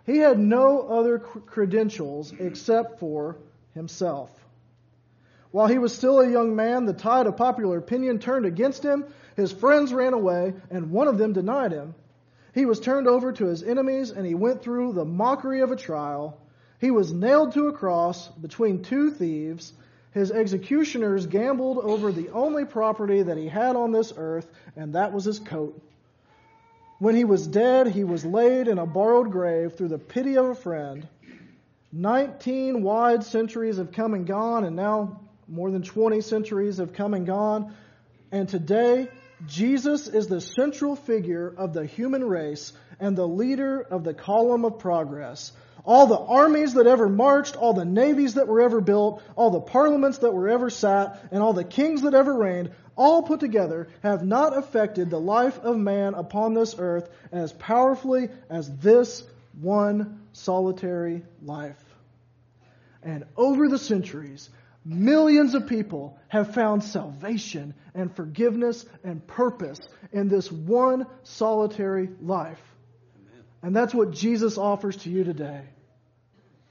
He 0.06 0.19
had 0.19 0.38
no 0.38 0.82
other 0.88 1.17
credentials 1.17 2.32
except 2.39 2.99
for 2.99 3.38
himself. 3.73 4.32
While 5.51 5.67
he 5.67 5.80
was 5.80 5.95
still 5.95 6.19
a 6.19 6.30
young 6.30 6.56
man, 6.56 6.86
the 6.86 6.93
tide 6.93 7.28
of 7.28 7.38
popular 7.38 7.78
opinion 7.78 8.19
turned 8.19 8.45
against 8.45 8.84
him. 8.84 9.06
His 9.36 9.51
friends 9.51 9.93
ran 9.93 10.13
away, 10.13 10.54
and 10.69 10.91
one 10.91 11.08
of 11.08 11.17
them 11.17 11.34
denied 11.34 11.71
him. 11.71 11.95
He 12.56 12.65
was 12.65 12.80
turned 12.80 13.06
over 13.06 13.34
to 13.34 13.46
his 13.46 13.63
enemies, 13.63 14.12
and 14.12 14.26
he 14.26 14.34
went 14.34 14.63
through 14.63 14.94
the 14.94 15.04
mockery 15.04 15.60
of 15.60 15.74
a 15.74 15.76
trial. 15.76 16.39
He 16.80 16.89
was 16.89 17.12
nailed 17.12 17.52
to 17.54 17.68
a 17.68 17.74
cross 17.74 18.30
between 18.30 18.82
two 18.82 19.12
thieves. 19.12 19.74
His 20.12 20.32
executioners 20.32 21.28
gambled 21.28 21.80
over 21.80 22.13
the 22.13 22.30
only 22.30 22.63
property 22.63 23.22
that 23.22 23.38
he 23.38 23.50
had 23.50 23.76
on 23.76 23.91
this 23.91 24.13
earth, 24.15 24.50
and 24.78 24.96
that 24.96 25.12
was 25.12 25.26
his 25.26 25.38
coat. 25.38 25.78
When 27.00 27.13
he 27.13 27.26
was 27.26 27.46
dead, 27.46 27.88
he 27.88 28.06
was 28.06 28.24
laid 28.24 28.70
in 28.70 28.78
a 28.78 28.86
borrowed 28.86 29.32
grave 29.32 29.74
through 29.74 29.89
the 29.89 30.00
pity 30.00 30.38
of 30.38 30.46
a 30.46 30.56
friend. 30.56 31.06
19 31.91 32.84
wide 32.84 33.26
centuries 33.26 33.78
have 33.78 33.91
come 33.91 34.13
and 34.13 34.26
gone, 34.26 34.63
and 34.63 34.78
now 34.78 35.20
more 35.50 35.72
than 35.72 35.82
20 35.82 36.22
centuries 36.22 36.78
have 36.78 36.94
come 36.94 37.13
and 37.13 37.26
gone. 37.26 37.76
And 38.32 38.48
today, 38.48 39.10
Jesus 39.48 40.08
is 40.08 40.28
the 40.28 40.41
central 40.41 40.95
figure 40.95 41.54
of 41.58 41.74
the 41.74 41.86
human 41.86 42.24
race 42.24 42.74
and 43.00 43.15
the 43.15 43.28
leader 43.28 43.82
of 43.82 44.04
the 44.04 44.13
column 44.13 44.65
of 44.65 44.80
progress. 44.80 45.52
All 45.84 46.08
the 46.08 46.17
armies 46.17 46.74
that 46.74 46.88
ever 46.88 47.08
marched, 47.08 47.56
all 47.56 47.74
the 47.74 47.86
navies 47.86 48.36
that 48.36 48.48
were 48.48 48.62
ever 48.62 48.82
built, 48.82 49.21
all 49.36 49.52
the 49.52 49.60
parliaments 49.60 50.19
that 50.19 50.34
were 50.34 50.50
ever 50.50 50.69
sat, 50.69 51.21
and 51.32 51.43
all 51.43 51.54
the 51.54 51.63
kings 51.63 52.02
that 52.02 52.13
ever 52.13 52.34
reigned, 52.34 52.71
all 52.95 53.24
put 53.24 53.39
together, 53.39 53.89
have 54.02 54.26
not 54.26 54.58
affected 54.58 55.10
the 55.10 55.19
life 55.19 55.60
of 55.60 55.78
man 55.78 56.13
upon 56.15 56.54
this 56.54 56.76
earth 56.80 57.10
as 57.32 57.54
powerfully 57.54 58.30
as 58.50 58.74
this 58.78 59.24
one 59.62 60.21
solitary 60.34 61.24
life. 61.41 61.84
And 63.04 63.26
over 63.38 63.67
the 63.67 63.78
centuries, 63.78 64.50
millions 64.86 65.56
of 65.56 65.67
people 65.67 66.17
have 66.28 66.54
found 66.54 66.84
salvation 66.84 67.74
and 67.95 68.15
forgiveness 68.15 68.86
and 69.04 69.26
purpose 69.26 69.80
in 70.12 70.30
this 70.30 70.52
one 70.52 71.08
solitary 71.24 72.10
life. 72.21 72.62
And 73.63 73.76
that's 73.76 73.95
what 73.95 74.12
Jesus 74.12 74.58
offers 74.60 74.95
to 74.98 75.10
you 75.10 75.24
today. 75.24 75.62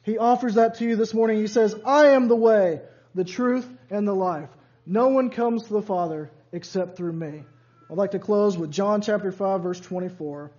He 0.02 0.18
offers 0.18 0.54
that 0.54 0.76
to 0.76 0.84
you 0.84 0.96
this 0.96 1.12
morning. 1.12 1.38
He 1.38 1.48
says, 1.48 1.74
I 1.84 2.08
am 2.08 2.28
the 2.28 2.36
way, 2.36 2.82
the 3.14 3.24
truth, 3.24 3.68
and 3.90 4.06
the 4.06 4.14
life. 4.14 4.50
No 4.86 5.08
one 5.08 5.30
comes 5.30 5.64
to 5.64 5.72
the 5.72 5.82
Father 5.82 6.30
except 6.52 6.96
through 6.96 7.14
me. 7.14 7.42
I'd 7.90 7.96
like 7.96 8.12
to 8.12 8.18
close 8.18 8.56
with 8.56 8.70
John 8.70 9.00
chapter 9.00 9.32
5 9.32 9.62
verse 9.62 9.80
24. 9.80 10.52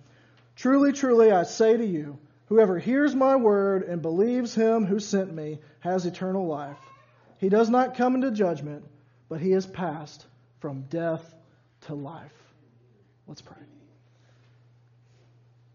Truly, 0.56 0.92
truly, 0.92 1.32
I 1.32 1.44
say 1.44 1.76
to 1.76 1.86
you, 1.86 2.18
whoever 2.46 2.78
hears 2.78 3.14
my 3.14 3.36
word 3.36 3.82
and 3.84 4.02
believes 4.02 4.54
him 4.54 4.84
who 4.84 4.98
sent 4.98 5.32
me 5.32 5.58
has 5.80 6.06
eternal 6.06 6.46
life. 6.46 6.78
He 7.38 7.48
does 7.48 7.68
not 7.68 7.96
come 7.96 8.14
into 8.14 8.30
judgment, 8.30 8.84
but 9.28 9.40
he 9.40 9.50
has 9.52 9.66
passed 9.66 10.24
from 10.60 10.82
death 10.82 11.34
to 11.82 11.94
life. 11.94 12.32
Let's 13.26 13.42
pray. 13.42 13.56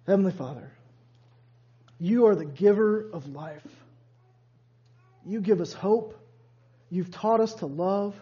Heavenly 0.07 0.31
Father, 0.31 0.71
you 1.99 2.25
are 2.25 2.35
the 2.35 2.45
giver 2.45 3.09
of 3.11 3.27
life. 3.27 3.67
You 5.25 5.41
give 5.41 5.61
us 5.61 5.73
hope. 5.73 6.17
You've 6.89 7.11
taught 7.11 7.39
us 7.39 7.53
to 7.55 7.67
love. 7.67 8.15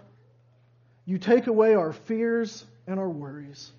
You 1.05 1.17
take 1.17 1.47
away 1.47 1.75
our 1.75 1.93
fears 1.93 2.65
and 2.85 2.99
our 2.99 3.09
worries. 3.09 3.71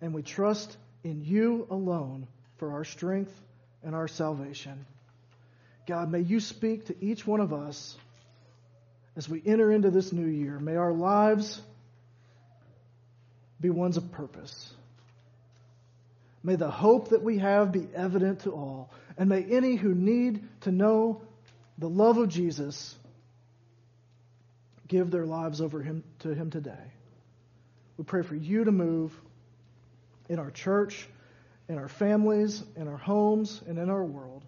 And 0.00 0.14
we 0.14 0.22
trust 0.22 0.76
in 1.02 1.24
you 1.24 1.66
alone 1.70 2.28
for 2.58 2.72
our 2.72 2.84
strength 2.84 3.32
and 3.82 3.94
our 3.94 4.08
salvation. 4.08 4.86
God, 5.86 6.10
may 6.10 6.20
you 6.20 6.40
speak 6.40 6.86
to 6.86 7.04
each 7.04 7.26
one 7.26 7.40
of 7.40 7.52
us 7.52 7.96
as 9.16 9.28
we 9.28 9.42
enter 9.44 9.72
into 9.72 9.90
this 9.90 10.12
new 10.12 10.26
year. 10.26 10.58
May 10.58 10.76
our 10.76 10.92
lives 10.92 11.60
be 13.60 13.70
ones 13.70 13.96
of 13.96 14.12
purpose. 14.12 14.72
May 16.42 16.56
the 16.56 16.70
hope 16.70 17.08
that 17.08 17.22
we 17.22 17.38
have 17.38 17.72
be 17.72 17.88
evident 17.94 18.40
to 18.40 18.52
all. 18.52 18.90
And 19.16 19.28
may 19.28 19.42
any 19.42 19.76
who 19.76 19.94
need 19.94 20.46
to 20.62 20.70
know 20.70 21.22
the 21.78 21.88
love 21.88 22.18
of 22.18 22.28
Jesus 22.28 22.94
give 24.86 25.10
their 25.10 25.26
lives 25.26 25.60
over 25.60 25.82
him 25.82 26.04
to 26.20 26.34
him 26.34 26.50
today. 26.50 26.92
We 27.96 28.04
pray 28.04 28.22
for 28.22 28.36
you 28.36 28.64
to 28.64 28.72
move 28.72 29.18
in 30.28 30.38
our 30.38 30.50
church, 30.50 31.08
in 31.68 31.78
our 31.78 31.88
families, 31.88 32.62
in 32.76 32.86
our 32.86 32.96
homes, 32.96 33.60
and 33.66 33.78
in 33.78 33.90
our 33.90 34.04
world 34.04 34.44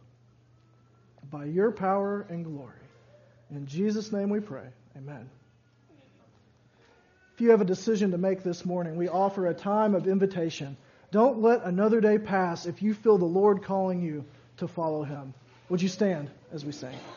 by 1.31 1.45
your 1.45 1.73
power 1.73 2.27
and 2.29 2.45
glory. 2.45 2.88
In 3.51 3.67
Jesus' 3.67 4.13
name 4.13 4.31
we 4.31 4.41
pray. 4.41 4.67
Amen. 4.97 5.29
If 7.35 7.41
you 7.41 7.51
have 7.51 7.61
a 7.61 7.65
decision 7.65 8.11
to 8.11 8.19
make 8.19 8.43
this 8.43 8.65
morning, 8.65 8.97
we 8.97 9.09
offer 9.09 9.47
a 9.47 9.55
time 9.55 9.95
of 9.95 10.09
invitation. 10.09 10.77
Don't 11.13 11.41
let 11.41 11.63
another 11.63 12.01
day 12.01 12.19
pass 12.19 12.67
if 12.67 12.83
you 12.83 12.95
feel 12.95 13.17
the 13.17 13.25
Lord 13.25 13.63
calling 13.63 14.03
you 14.03 14.25
to 14.57 14.67
follow 14.67 15.05
him. 15.05 15.33
Would 15.69 15.81
you 15.81 15.89
stand 15.89 16.31
as 16.53 16.65
we 16.65 16.73
sing? 16.73 16.99